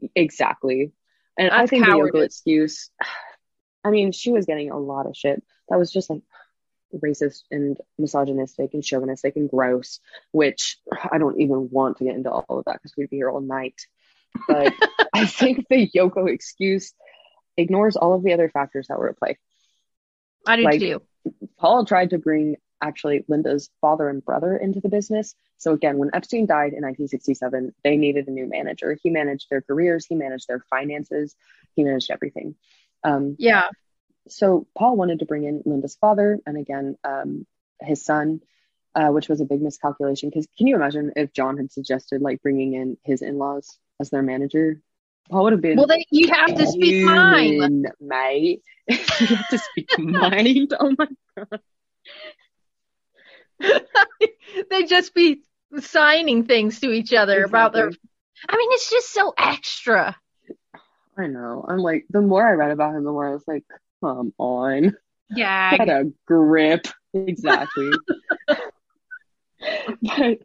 [0.00, 0.92] just exactly.
[1.38, 2.24] And I think the Yoko cowardice.
[2.26, 2.90] excuse,
[3.84, 6.22] I mean, she was getting a lot of shit that was just like
[6.94, 10.00] racist and misogynistic and chauvinistic and gross,
[10.32, 10.78] which
[11.12, 13.40] I don't even want to get into all of that because we'd be here all
[13.40, 13.80] night.
[14.46, 14.74] But
[15.14, 16.92] I think the Yoko excuse
[17.56, 19.38] ignores all of the other factors that were at play.
[20.46, 21.02] I do Like- too.
[21.58, 25.34] Paul tried to bring actually Linda's father and brother into the business.
[25.58, 28.96] So again, when Epstein died in 1967, they needed a new manager.
[29.02, 31.34] He managed their careers, he managed their finances,
[31.74, 32.54] he managed everything.
[33.02, 33.68] Um, Yeah.
[34.28, 37.44] so Paul wanted to bring in Linda's father and again um,
[37.80, 38.40] his son,
[38.94, 40.30] uh, which was a big miscalculation.
[40.30, 44.22] Because can you imagine if John had suggested like bringing in his in-laws as their
[44.22, 44.80] manager?
[45.30, 45.76] Paul would have been.
[45.76, 47.84] Well, then you have to speak mine.
[48.00, 48.62] mate.
[48.88, 50.72] you have to speak mind.
[50.78, 51.60] Oh my god.
[54.70, 55.42] they just be
[55.80, 57.90] signing things to each other about their.
[58.48, 60.16] I mean, it's just so extra.
[61.16, 61.64] I know.
[61.68, 63.64] I'm like, the more I read about him, the more I was like,
[64.00, 64.96] come on.
[65.30, 65.76] Yeah.
[65.76, 66.86] Get a grip.
[67.12, 67.90] Exactly.
[70.02, 70.38] but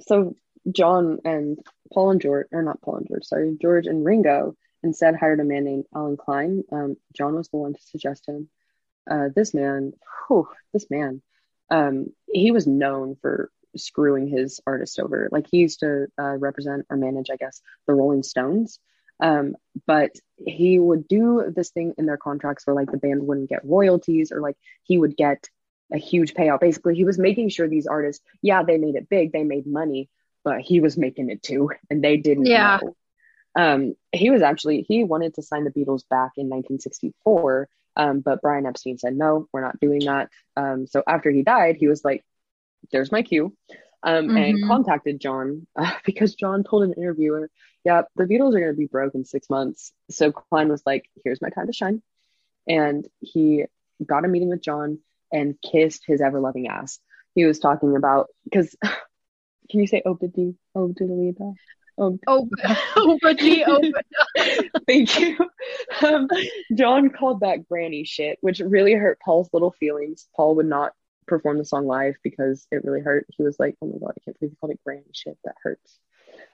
[0.00, 0.36] so
[0.70, 1.58] John and
[1.92, 5.44] Paul and George, or not Paul and George, sorry, George and Ringo instead hired a
[5.44, 6.64] man named Allen Klein.
[6.72, 8.48] Um, John was the one to suggest him.
[9.10, 9.92] Uh, this man,
[10.26, 11.22] whew, this man,
[11.70, 15.28] um, he was known for screwing his artist over.
[15.30, 18.78] Like he used to uh, represent or manage, I guess, the Rolling Stones.
[19.20, 19.54] Um,
[19.86, 23.64] but he would do this thing in their contracts where like the band wouldn't get
[23.64, 25.48] royalties or like he would get
[25.92, 26.60] a huge payout.
[26.60, 30.08] Basically, he was making sure these artists, yeah, they made it big, they made money,
[30.44, 32.56] but he was making it too, and they didn't Yeah.
[32.56, 32.96] know.
[33.56, 38.32] Um, he was actually he wanted to sign the Beatles back in 1964, um, but
[38.32, 40.30] Brian Epstein said no, we're not doing that.
[40.56, 42.24] Um, so after he died, he was like,
[42.92, 43.56] "There's my cue,"
[44.02, 44.62] um, and Mhm.
[44.62, 47.50] contacted John uh, because John told an interviewer,
[47.84, 50.96] "Yeah, the Beatles are going to be broke in six months." So Klein was like,
[51.24, 52.02] "Here's my time to shine,"
[52.68, 53.64] and he
[54.04, 54.98] got a meeting with John
[55.32, 57.00] and kissed his ever loving ass.
[57.34, 58.76] He was talking about because
[59.72, 60.02] can you say
[62.26, 62.48] Oh,
[62.96, 65.36] oh, but the oh, thank you.
[66.00, 66.28] Um,
[66.74, 70.26] John called that granny shit, which really hurt Paul's little feelings.
[70.36, 70.92] Paul would not
[71.26, 73.26] perform the song live because it really hurt.
[73.36, 75.36] He was like, "Oh my god, I can't believe he called it granny shit.
[75.44, 75.98] That hurts."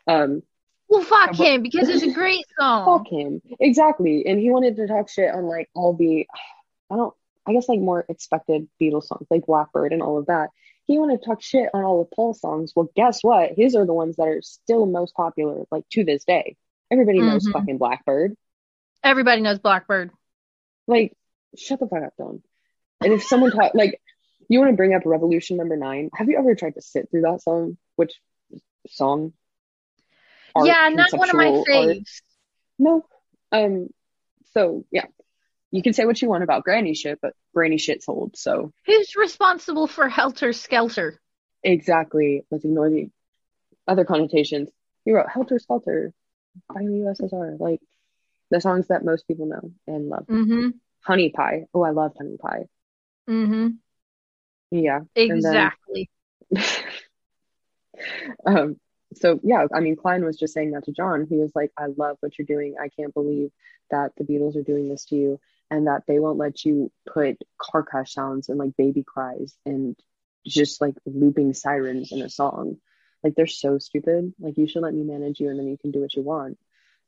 [0.06, 0.42] Um,
[0.88, 2.84] well, fuck him because it's a great song.
[3.04, 6.26] fuck him exactly and he wanted to talk shit on like all the
[6.90, 7.14] i don't
[7.46, 10.48] i guess like more expected beatles songs like blackbird and all of that
[10.88, 13.86] he wanted to talk shit on all the Paul songs well guess what his are
[13.86, 16.56] the ones that are still most popular like to this day
[16.90, 17.52] everybody knows Mhm.
[17.52, 18.36] fucking blackbird
[19.04, 20.10] Everybody knows Blackbird.
[20.88, 21.16] like
[21.56, 22.42] shut the fuck up don
[23.00, 24.00] and if someone taught like
[24.48, 27.20] you want to bring up revolution number nine have you ever tried to sit through
[27.22, 28.14] that song which
[28.88, 29.32] song
[30.54, 32.22] Art, yeah, not one of my faves.
[32.78, 33.04] No.
[33.52, 33.90] Um.
[34.54, 35.04] So yeah,
[35.70, 38.36] you can say what you want about granny shit, but granny shit's old.
[38.36, 41.20] So Who's responsible for Helter Skelter?
[41.62, 42.44] exactly.
[42.50, 43.10] Let's ignore the
[43.86, 44.70] other connotations.
[45.04, 46.12] He wrote Helter Skelter
[46.72, 46.90] by the
[47.20, 47.80] USSR, like
[48.50, 50.26] the songs that most people know and love.
[50.26, 50.68] Mm-hmm.
[51.02, 51.64] Honey Pie.
[51.74, 52.66] Oh, I love Honey Pie.
[53.28, 53.68] Mm-hmm.
[54.70, 55.00] Yeah.
[55.14, 56.10] then- Exactly.
[58.46, 58.76] um.
[59.14, 61.26] So yeah, I mean, Klein was just saying that to John.
[61.28, 62.74] He was like, "I love what you're doing.
[62.80, 63.50] I can't believe
[63.90, 65.40] that the Beatles are doing this to you,
[65.70, 69.96] and that they won't let you put car crash sounds and like baby cries and
[70.46, 72.78] just like looping sirens in a song.
[73.22, 74.32] Like they're so stupid.
[74.38, 76.58] Like you should let me manage you, and then you can do what you want."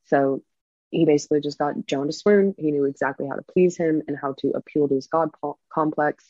[0.06, 0.42] So
[0.90, 2.54] he basically just got John to swoon.
[2.58, 5.58] He knew exactly how to please him and how to appeal to his god po-
[5.72, 6.24] complex.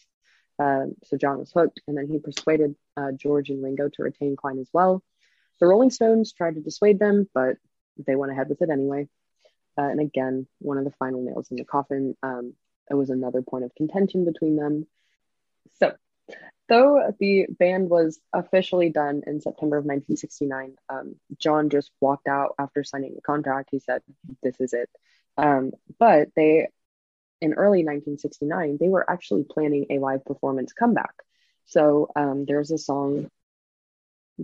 [0.59, 4.37] Um, so John was hooked, and then he persuaded uh, George and Ringo to retain
[4.37, 5.03] Klein as well.
[5.61, 7.57] The Rolling Stones tried to dissuade them, but
[8.07, 9.09] they went ahead with it anyway.
[9.79, 12.17] Uh, and again, one of the final nails in the coffin.
[12.23, 12.55] Um,
[12.91, 14.87] it was another point of contention between them.
[15.79, 15.95] So,
[16.69, 22.55] though the band was officially done in September of 1969, um, John just walked out
[22.59, 23.69] after signing the contract.
[23.71, 24.03] He said,
[24.43, 24.91] "This is it."
[25.37, 26.69] Um, but they,
[27.41, 31.15] in early 1969, they were actually planning a live performance comeback.
[31.67, 33.31] So um, there's a song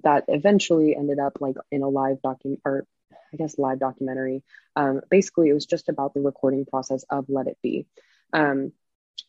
[0.02, 2.86] that eventually ended up like in a live document or
[3.32, 4.42] I guess live documentary.
[4.74, 7.86] Um, basically, it was just about the recording process of Let It Be.
[8.32, 8.72] Um,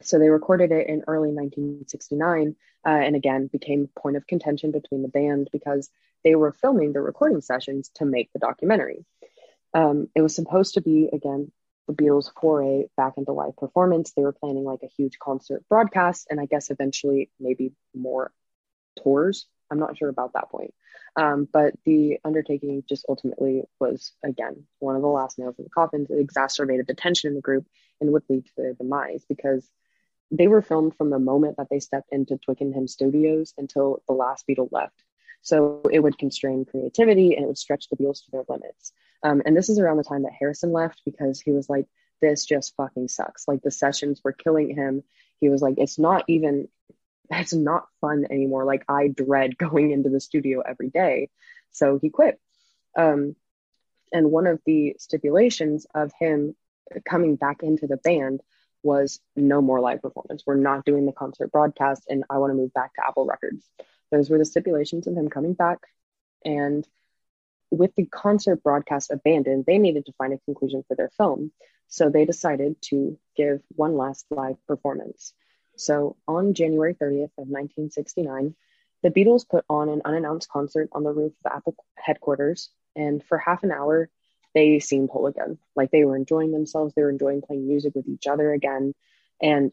[0.01, 4.71] So they recorded it in early 1969, uh, and again became a point of contention
[4.71, 5.89] between the band because
[6.23, 9.05] they were filming the recording sessions to make the documentary.
[9.73, 11.51] Um, it was supposed to be again
[11.87, 14.11] the Beatles' foray back into live performance.
[14.11, 18.31] They were planning like a huge concert broadcast, and I guess eventually maybe more
[19.01, 19.47] tours.
[19.69, 20.73] I'm not sure about that point.
[21.15, 25.69] Um, but the undertaking just ultimately was, again, one of the last nails in the
[25.69, 26.05] coffin.
[26.09, 27.65] It exacerbated the tension in the group
[27.99, 29.67] and would lead to their demise because
[30.29, 34.45] they were filmed from the moment that they stepped into Twickenham Studios until the last
[34.47, 35.03] Beatle left.
[35.41, 38.91] So it would constrain creativity and it would stretch the Beatles to their limits.
[39.23, 41.85] Um, and this is around the time that Harrison left because he was like,
[42.21, 43.47] this just fucking sucks.
[43.47, 45.03] Like the sessions were killing him.
[45.39, 46.67] He was like, it's not even,
[47.29, 48.65] it's not fun anymore.
[48.65, 51.29] Like I dread going into the studio every day.
[51.71, 52.39] So he quit.
[52.97, 53.35] Um,
[54.11, 56.55] and one of the stipulations of him
[57.07, 58.41] coming back into the band
[58.83, 60.43] was no more live performance.
[60.45, 63.69] We're not doing the concert broadcast, and I want to move back to Apple Records.
[64.11, 65.79] Those were the stipulations of him coming back.
[66.45, 66.87] And
[67.69, 71.51] with the concert broadcast abandoned, they needed to find a conclusion for their film.
[71.89, 75.33] So they decided to give one last live performance.
[75.77, 78.55] So on January 30th of 1969,
[79.03, 82.69] the Beatles put on an unannounced concert on the roof of Apple headquarters.
[82.95, 84.09] And for half an hour,
[84.53, 85.59] they seemed whole again.
[85.75, 86.93] Like they were enjoying themselves.
[86.95, 88.93] They were enjoying playing music with each other again.
[89.41, 89.71] And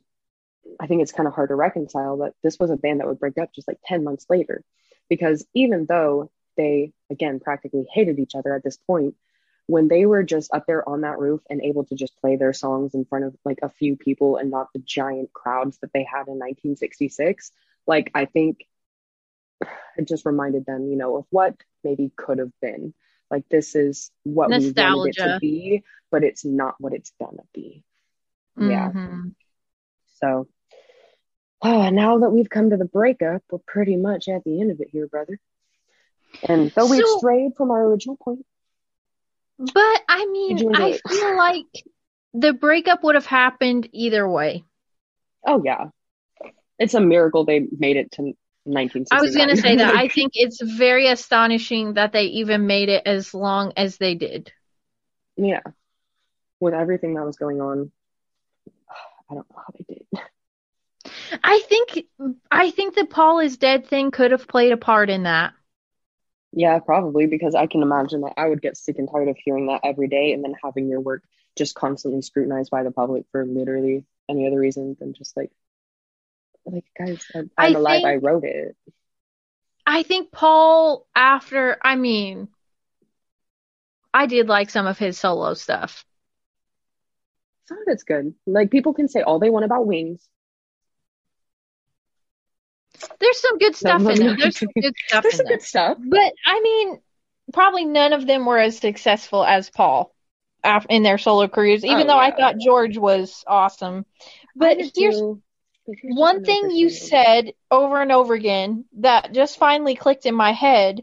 [0.79, 3.19] I think it's kind of hard to reconcile that this was a band that would
[3.19, 4.63] break up just like 10 months later.
[5.09, 9.15] Because even though they, again, practically hated each other at this point,
[9.67, 12.53] when they were just up there on that roof and able to just play their
[12.53, 16.05] songs in front of like a few people and not the giant crowds that they
[16.05, 17.51] had in 1966,
[17.87, 18.67] like I think
[19.97, 22.93] it just reminded them, you know, of what maybe could have been.
[23.31, 27.45] Like this is what we wanted it to be, but it's not what it's gonna
[27.55, 27.83] be.
[28.57, 28.93] Yeah.
[28.93, 29.35] Mhm.
[30.21, 30.47] So,
[31.63, 34.81] oh, now that we've come to the breakup, we're pretty much at the end of
[34.81, 35.41] it here, brother.
[36.47, 38.45] And though we've So- strayed from our original point,
[39.59, 41.67] But I mean, I feel like
[42.33, 44.65] the breakup would have happened either way.
[45.47, 45.87] oh yeah,
[46.79, 48.35] it's a miracle they made it to
[48.65, 49.07] 1969.
[49.19, 49.95] I was going to say that.
[49.97, 54.53] I think it's very astonishing that they even made it as long as they did.
[55.37, 55.61] yeah,
[56.61, 57.93] with everything that was going on,
[59.31, 60.07] I don't know how they did.
[61.43, 62.07] I think
[62.51, 65.53] I think the Paul is dead thing could have played a part in that.
[66.57, 69.67] Yeah, probably because I can imagine that I would get sick and tired of hearing
[69.67, 71.25] that every day and then having your work
[71.57, 75.51] just constantly scrutinized by the public for literally any other reason than just like,
[76.65, 77.97] like guys, I'm, I I'm alive.
[77.97, 78.77] think- I wrote it.
[79.87, 82.49] I think Paul after I mean
[84.15, 86.07] I did like some of his solo stuff.
[87.67, 88.35] Some of it's good.
[88.47, 90.27] Like people can say all they want about wings.
[93.21, 94.37] There's some good stuff in there.
[94.37, 95.57] There's some good stuff There's in some there.
[95.57, 95.99] good stuff.
[95.99, 97.01] But I mean,
[97.53, 100.15] probably none of them were as successful as Paul
[100.89, 101.85] in their solo careers.
[101.85, 102.37] Even Oh, though I yeah.
[102.37, 104.07] thought George was awesome.
[104.57, 105.43] But here's too.
[105.87, 110.27] But here's just one thing you said over and over again that just finally clicked
[110.27, 111.03] in my head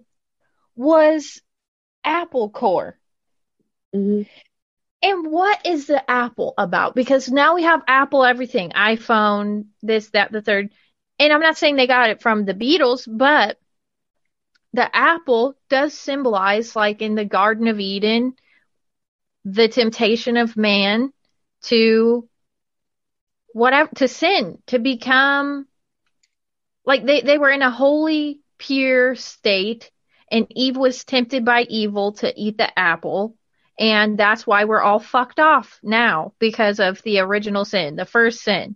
[0.76, 1.42] was
[2.04, 2.98] Apple Corps.
[3.94, 4.28] Mhm.
[5.04, 6.96] And what is the Apple about?
[6.96, 10.72] Because now we have Apple everything iPhone, this, that, the third.
[11.22, 13.60] And I'm not saying they got it from the Beatles, but
[14.74, 18.34] the apple does symbolize, like in the Garden of Eden,
[19.46, 21.14] the temptation of man
[21.66, 22.28] to
[23.54, 25.68] whatever, to sin, to become
[26.86, 29.92] like they, they were in a holy, pure state,
[30.32, 33.36] and Eve was tempted by evil to eat the apple.
[33.78, 38.42] And that's why we're all fucked off now because of the original sin, the first
[38.42, 38.76] sin.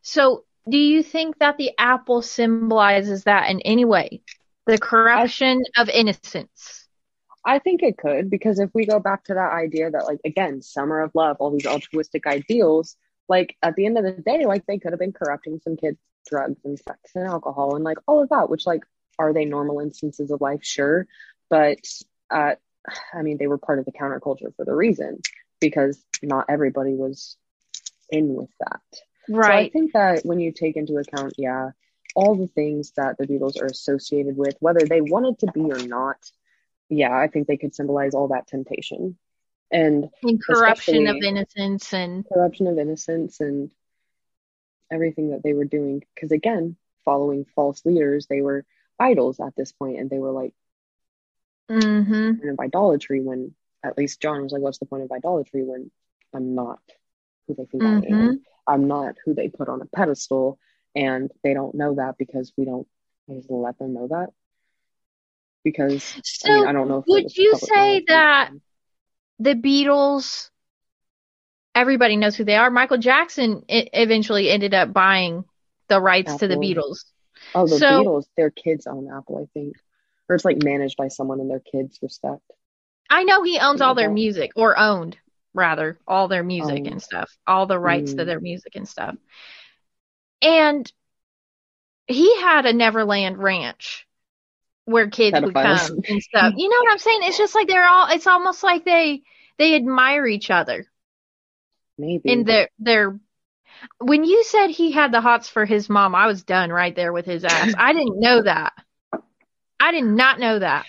[0.00, 4.20] So, do you think that the apple symbolizes that in any way?
[4.66, 6.88] The corruption of innocence.
[7.44, 10.62] I think it could because if we go back to that idea that like again,
[10.62, 12.96] summer of love, all these altruistic ideals,
[13.28, 15.98] like at the end of the day, like they could have been corrupting some kids,
[16.28, 18.82] drugs and sex and alcohol and like all of that, which like
[19.18, 20.64] are they normal instances of life?
[20.64, 21.06] Sure.
[21.48, 21.78] But
[22.30, 22.56] uh
[23.14, 25.20] I mean they were part of the counterculture for the reason
[25.60, 27.36] because not everybody was
[28.10, 28.82] in with that.
[29.28, 31.70] So I think that when you take into account, yeah,
[32.14, 35.86] all the things that the Beatles are associated with, whether they wanted to be or
[35.86, 36.16] not,
[36.88, 39.16] yeah, I think they could symbolize all that temptation
[39.70, 43.70] and and corruption of innocence and corruption of innocence and
[44.90, 46.02] everything that they were doing.
[46.14, 48.64] Because again, following false leaders, they were
[48.98, 50.54] idols at this point, and they were like
[51.70, 52.12] mm-hmm.
[52.12, 53.20] kind of idolatry.
[53.20, 55.90] When at least John was like, "What's the point of idolatry when
[56.32, 56.80] I'm not
[57.46, 58.12] who they think I Mhm.
[58.12, 60.58] am?" I'm not who they put on a pedestal,
[60.94, 62.86] and they don't know that because we don't
[63.30, 64.30] just let them know that.
[65.64, 66.98] Because So, I mean, I don't know.
[66.98, 68.50] If would you say that
[69.38, 70.50] the Beatles,
[71.74, 72.70] everybody knows who they are.
[72.70, 75.44] Michael Jackson eventually ended up buying
[75.88, 77.04] the rights to the Beatles.
[77.54, 79.76] Oh, the so- Beatles, their kids own Apple, I think,
[80.28, 82.42] or it's like managed by someone in their kids' respect.
[83.08, 85.16] I know he owns all their music, or owned
[85.56, 86.86] rather, all their music Owned.
[86.86, 88.26] and stuff, all the rights to Mm.
[88.26, 89.16] their music and stuff.
[90.42, 90.90] And
[92.06, 94.06] he had a Neverland Ranch
[94.84, 96.54] where kids would come and stuff.
[96.58, 97.20] You know what I'm saying?
[97.24, 98.08] It's just like they're all.
[98.10, 99.22] It's almost like they
[99.58, 100.86] they admire each other.
[101.98, 102.30] Maybe.
[102.30, 103.18] and their their
[103.98, 107.12] when you said he had the hots for his mom, I was done right there
[107.12, 107.74] with his ass.
[107.78, 108.72] I didn't know that.
[109.80, 110.86] I did not know that.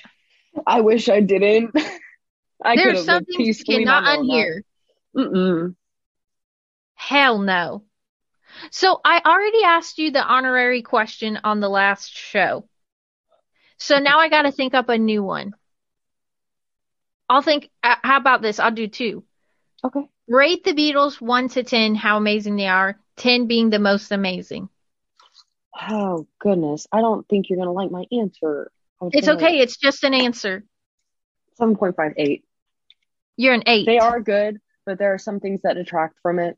[0.65, 1.75] I wish I didn't.
[2.63, 4.61] I There's some things you cannot unhear.
[5.15, 5.75] Mm-mm.
[6.95, 7.83] Hell no.
[8.71, 12.67] So I already asked you the honorary question on the last show.
[13.77, 15.53] So now I got to think up a new one.
[17.29, 17.69] I'll think.
[17.83, 18.59] Uh, how about this?
[18.59, 19.23] I'll do two.
[19.83, 20.09] Okay.
[20.27, 21.93] Rate the Beatles one to ten.
[21.93, 22.99] How amazing they are.
[23.15, 24.69] Ten being the most amazing.
[25.89, 28.71] Oh goodness, I don't think you're gonna like my answer.
[29.01, 29.59] It's okay.
[29.59, 30.63] It's just an answer.
[31.55, 32.45] Seven point five eight.
[33.37, 33.85] You're an eight.
[33.85, 36.57] They are good, but there are some things that detract from it.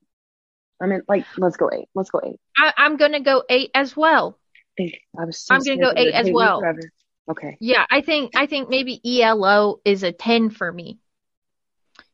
[0.81, 1.89] I mean, like, let's go eight.
[1.93, 2.39] Let's go eight.
[2.57, 4.39] I, I'm gonna go eight as well.
[4.77, 4.99] Eight.
[5.19, 5.39] I was.
[5.39, 6.61] So I'm gonna go that it would eight as well.
[6.61, 6.79] forever.
[7.29, 7.57] Okay.
[7.59, 10.99] Yeah, I think I think maybe ELO is a ten for me.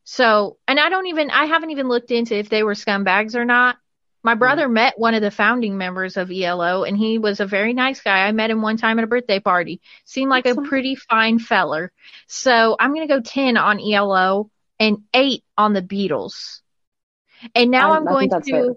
[0.04, 3.46] So, and I don't even I haven't even looked into if they were scumbags or
[3.46, 3.78] not.
[4.24, 4.40] My mm.
[4.40, 8.02] brother met one of the founding members of ELO, and he was a very nice
[8.02, 8.26] guy.
[8.26, 9.82] I met him one time at a birthday party.
[10.04, 11.92] Seemed like a pretty fine feller.
[12.28, 14.50] So I'm gonna go ten on ELO
[14.80, 16.62] and eight on the Beatles.
[17.54, 18.42] And now I- I'm going to.
[18.42, 18.76] fair.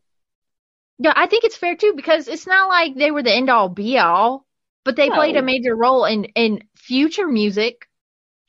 [0.98, 3.68] Yeah, I think it's fair too because it's not like they were the end all
[3.68, 4.44] be all,
[4.84, 7.88] but they played a major role in in future music.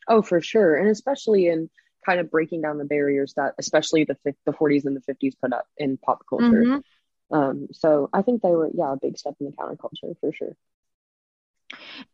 [0.08, 1.70] Oh, for sure, and especially in
[2.04, 5.54] kind of breaking down the barriers that, especially the the 40s and the 50s, put
[5.54, 6.64] up in pop culture.
[6.66, 6.84] Mhm.
[7.32, 10.56] Um, so I think they were, yeah, a big step in the counterculture for sure.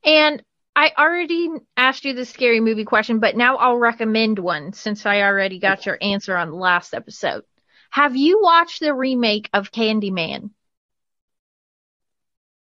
[0.04, 0.44] And
[0.76, 5.22] I already asked you the scary movie question, but now I'll recommend one since I
[5.22, 7.44] already got your answer on the last episode.
[7.92, 10.50] Have you watched the remake of Candyman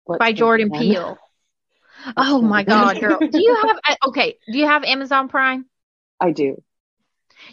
[0.05, 0.81] What's by Jordan one?
[0.81, 1.19] Peele?
[2.17, 3.21] Oh my god, girl.
[3.21, 5.67] Do you have uh, okay, do you have Amazon Prime?
[6.19, 6.61] I do.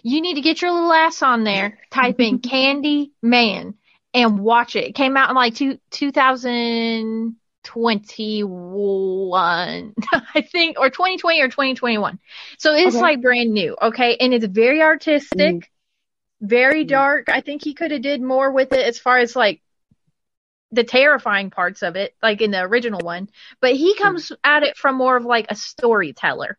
[0.02, 3.76] You need to get your little ass on there, type in Candy Man
[4.14, 4.86] and watch it.
[4.86, 5.78] It came out in like two,
[7.64, 9.94] 2021,
[10.36, 12.20] I think, or 2020 or 2021.
[12.58, 13.02] So it's Okay.
[13.02, 14.18] like brand new, okay?
[14.20, 15.64] And it's very artistic, Mm.
[16.42, 16.90] very Mm.
[16.90, 17.30] dark.
[17.30, 19.62] I think he could have did more with it as far as like
[20.72, 23.30] the terrifying parts of it, like in the original one.
[23.60, 23.98] But he Mm.
[23.98, 26.58] comes at it from more of like a storyteller.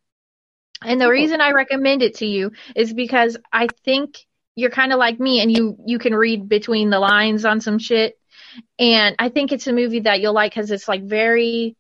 [0.83, 4.19] And the reason I recommend it to you is because I think
[4.57, 7.79] you're kind of like me and you you can read between the lines on some
[7.79, 8.19] shit.
[8.79, 11.77] And I think it's a movie that you'll like cuz it's like very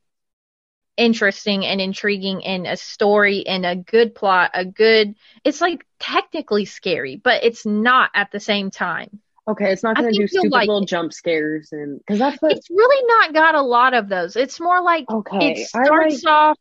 [0.96, 5.14] interesting and intriguing and a story and a good plot, a good
[5.44, 9.20] it's like technically scary, but it's not at the same time.
[9.48, 10.88] Okay, it's not gonna do stupid like little it.
[10.88, 12.52] jump scares and because that's what.
[12.52, 14.36] It's really not got a lot of those.
[14.36, 16.32] It's more like Okay, it starts like.
[16.32, 16.58] off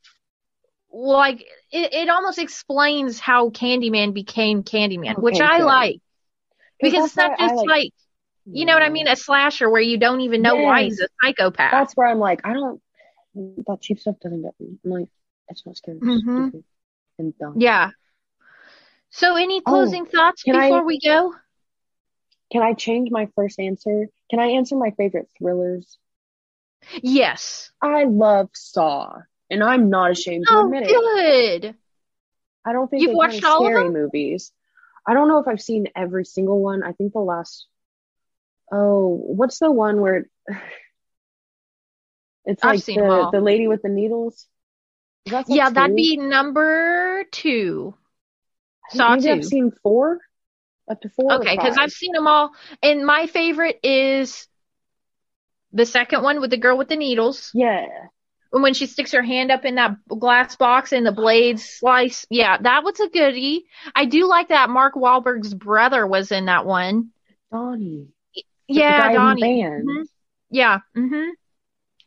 [0.91, 1.41] like
[1.71, 5.65] it, it almost explains how Candyman became Candyman, which I good.
[5.65, 6.01] like
[6.81, 7.93] because it's not why I just like- like,
[8.53, 11.07] you know what I mean, a slasher where you don't even know why he's a
[11.21, 11.71] psychopath.
[11.71, 12.81] That's where I'm like, I don't.
[13.35, 14.77] That cheap stuff doesn't get me.
[14.83, 15.07] I'm like,
[15.49, 15.97] it's not scary.
[15.97, 16.49] It's Mhm.
[16.49, 16.63] stupid
[17.19, 17.55] and dumb.
[17.57, 17.91] yeah.
[19.11, 21.33] So any closing thoughts Oh, I- before we go?
[22.51, 24.07] Can I change my first answer?
[24.29, 25.97] Can I answer my favorite thrillers?
[27.01, 27.71] Yes.
[27.81, 29.17] I love Saw,
[29.49, 30.89] and I'm not ashamed to Oh, admit it.
[31.61, 31.75] good.
[32.65, 33.93] I don't think You've watched all of them?
[33.93, 34.51] movies.
[35.05, 36.83] I don't know if I've seen every single one.
[36.83, 37.67] I think the last.
[38.71, 40.25] Oh, what's the one where
[42.45, 43.31] it's I've like seen 'em all.
[43.31, 44.47] the the lady with the needles?
[45.25, 47.95] That Yeah, that'd be number two.
[48.91, 50.19] Saw maybe I've seen four,
[50.89, 51.33] up to four.
[51.33, 51.77] Okay, because.
[51.77, 52.51] I've seen them all,
[52.81, 54.47] and my favorite is
[55.71, 57.51] the second one with the girl with the needles.
[57.53, 57.85] yeah.
[58.51, 62.25] And when she sticks her hand up in that glass box and the blades slice.
[62.31, 63.67] Yeah, that was a goodie.
[63.93, 67.11] I do like that Mark Wahlberg's brother was in that one.
[67.51, 68.07] Donnie.
[68.69, 69.63] Yeah, guy in the Donnie.
[69.63, 70.07] Mhm.
[70.49, 70.79] Yeah.
[70.95, 71.29] Mhm.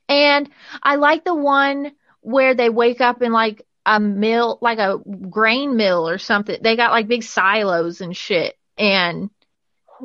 [0.09, 0.51] And
[0.83, 4.99] I like the one where they wake up in like a mill, like a
[5.31, 6.59] grain mill or something.
[6.63, 8.57] They got like big silos and shit.
[8.79, 9.31] And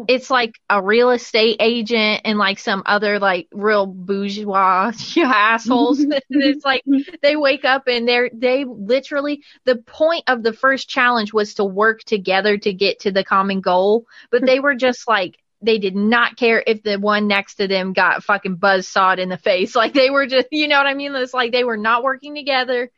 [0.07, 5.99] it's like a real estate agent and like some other like real bourgeois assholes.
[6.29, 6.83] it's like
[7.21, 11.65] they wake up and they're they literally the point of the first challenge was to
[11.65, 15.95] work together to get to the common goal, but they were just like they did
[15.95, 19.75] not care if the one next to them got fucking buzz sawed in the face.
[19.77, 21.15] Like they were just, you know what I mean?
[21.15, 22.91] It's like they were not working together.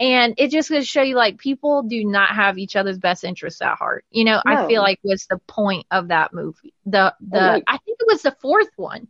[0.00, 3.24] And it just goes to show you like people do not have each other's best
[3.24, 4.04] interests at heart.
[4.10, 6.74] You know, I feel like was the point of that movie.
[6.86, 9.08] The, the, like- I think it was the fourth one.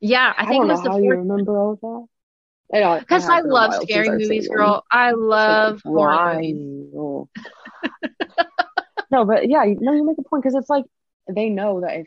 [0.00, 2.06] Yeah, I I, think it was the how you fourth remember all of that.
[2.72, 4.84] I because I been love scary movies, girl.
[4.90, 6.52] I love like, horror why?
[6.52, 6.94] movies.
[6.96, 7.28] Oh.
[9.10, 9.24] No.
[9.24, 10.84] but yeah, you- no, you make a point because it's like
[11.28, 12.06] they know that if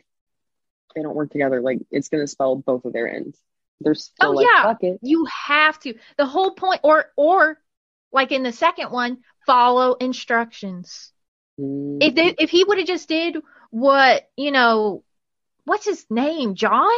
[0.94, 3.38] they don't work together, like it's gonna spell both of their ends.
[3.80, 4.62] They're still Oh, like, yeah.
[4.62, 5.00] fuck it.
[5.02, 5.94] You have to.
[6.16, 7.58] The whole point, or or
[8.12, 11.12] like in the second one, follow instructions.
[11.60, 13.36] Mm, If they, if he would have just did
[13.70, 15.02] what you know,
[15.64, 16.90] what's his name, John?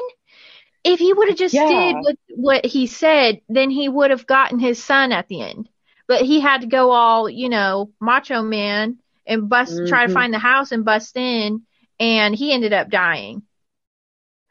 [0.85, 1.67] If he would have just Yeah.
[1.67, 5.69] did what what he said, then he would have gotten his son at the end.
[6.07, 10.15] But he had to go all you know, macho man and bust, try to Mhm.
[10.15, 11.63] find the house and bust in,
[11.99, 13.43] and he ended up dying.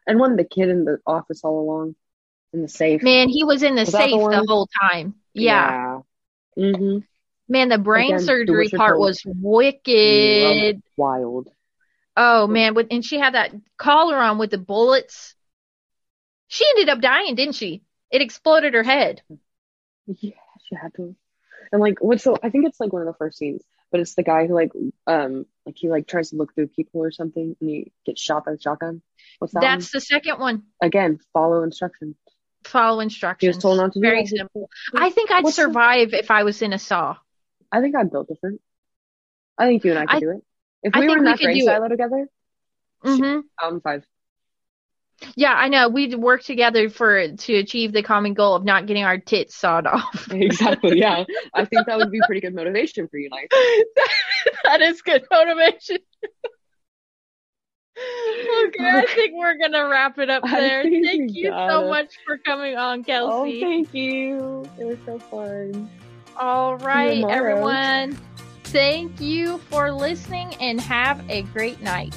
[0.07, 1.95] and one of the kid in the office all along
[2.53, 3.01] in the safe.
[3.01, 5.15] Man, he was in the Was that the safe the, whole time.
[5.33, 6.01] Yeah.
[6.57, 6.99] Mm-hmm.
[7.47, 9.01] Man, the brain Again, surgery part told.
[9.07, 10.81] was wicked.
[10.97, 11.49] Wild.
[12.15, 15.35] Oh man, with, and she had that collar on with the bullets.
[16.47, 17.81] She ended up dying, didn't she?
[18.11, 19.21] It exploded her head.
[20.05, 20.31] Yeah,
[20.69, 21.15] she had to.
[21.71, 22.37] And like, what's so?
[22.43, 24.71] I think it's like one of the first scenes, but it's the guy who like,
[25.07, 28.45] um, like he like tries to look through people or something, and he gets shot
[28.45, 29.01] by a shotgun.
[29.39, 29.61] What's that?
[29.61, 30.55] That's the second one.
[30.55, 30.63] one?
[30.81, 32.15] Again, follow instructions.
[32.65, 33.55] Follow He instructions.
[33.55, 34.27] was told not to do Very that.
[34.27, 34.69] simple.
[34.95, 37.17] I think I'd What's the- survive if I was in a saw.
[37.71, 38.61] I think I'm built different.
[39.57, 40.43] I think you and I could I- do it.
[40.83, 41.63] If we think were in we that do it.
[41.65, 42.27] silo together,
[43.03, 44.03] hmm I'm five.
[45.35, 45.89] Yeah, I know.
[45.89, 49.87] We'd work together for to achieve the common goal of not getting our tits sawed
[49.87, 50.27] off.
[50.31, 50.99] exactly.
[50.99, 51.23] Yeah,
[51.53, 53.47] I think that would be pretty good motivation for you, Nice.
[54.65, 55.97] that is good motivation.
[57.97, 60.83] okay, I think we're gonna wrap it up there.
[60.83, 61.87] Thank you so gotta.
[61.87, 63.31] much for coming on, Kelsey.
[63.31, 63.61] Oh, Kelsey.
[63.61, 64.65] thank you.
[64.77, 65.89] It was so fun.
[66.37, 68.17] All right, everyone.
[68.65, 72.13] Thank you for listening and have a great night.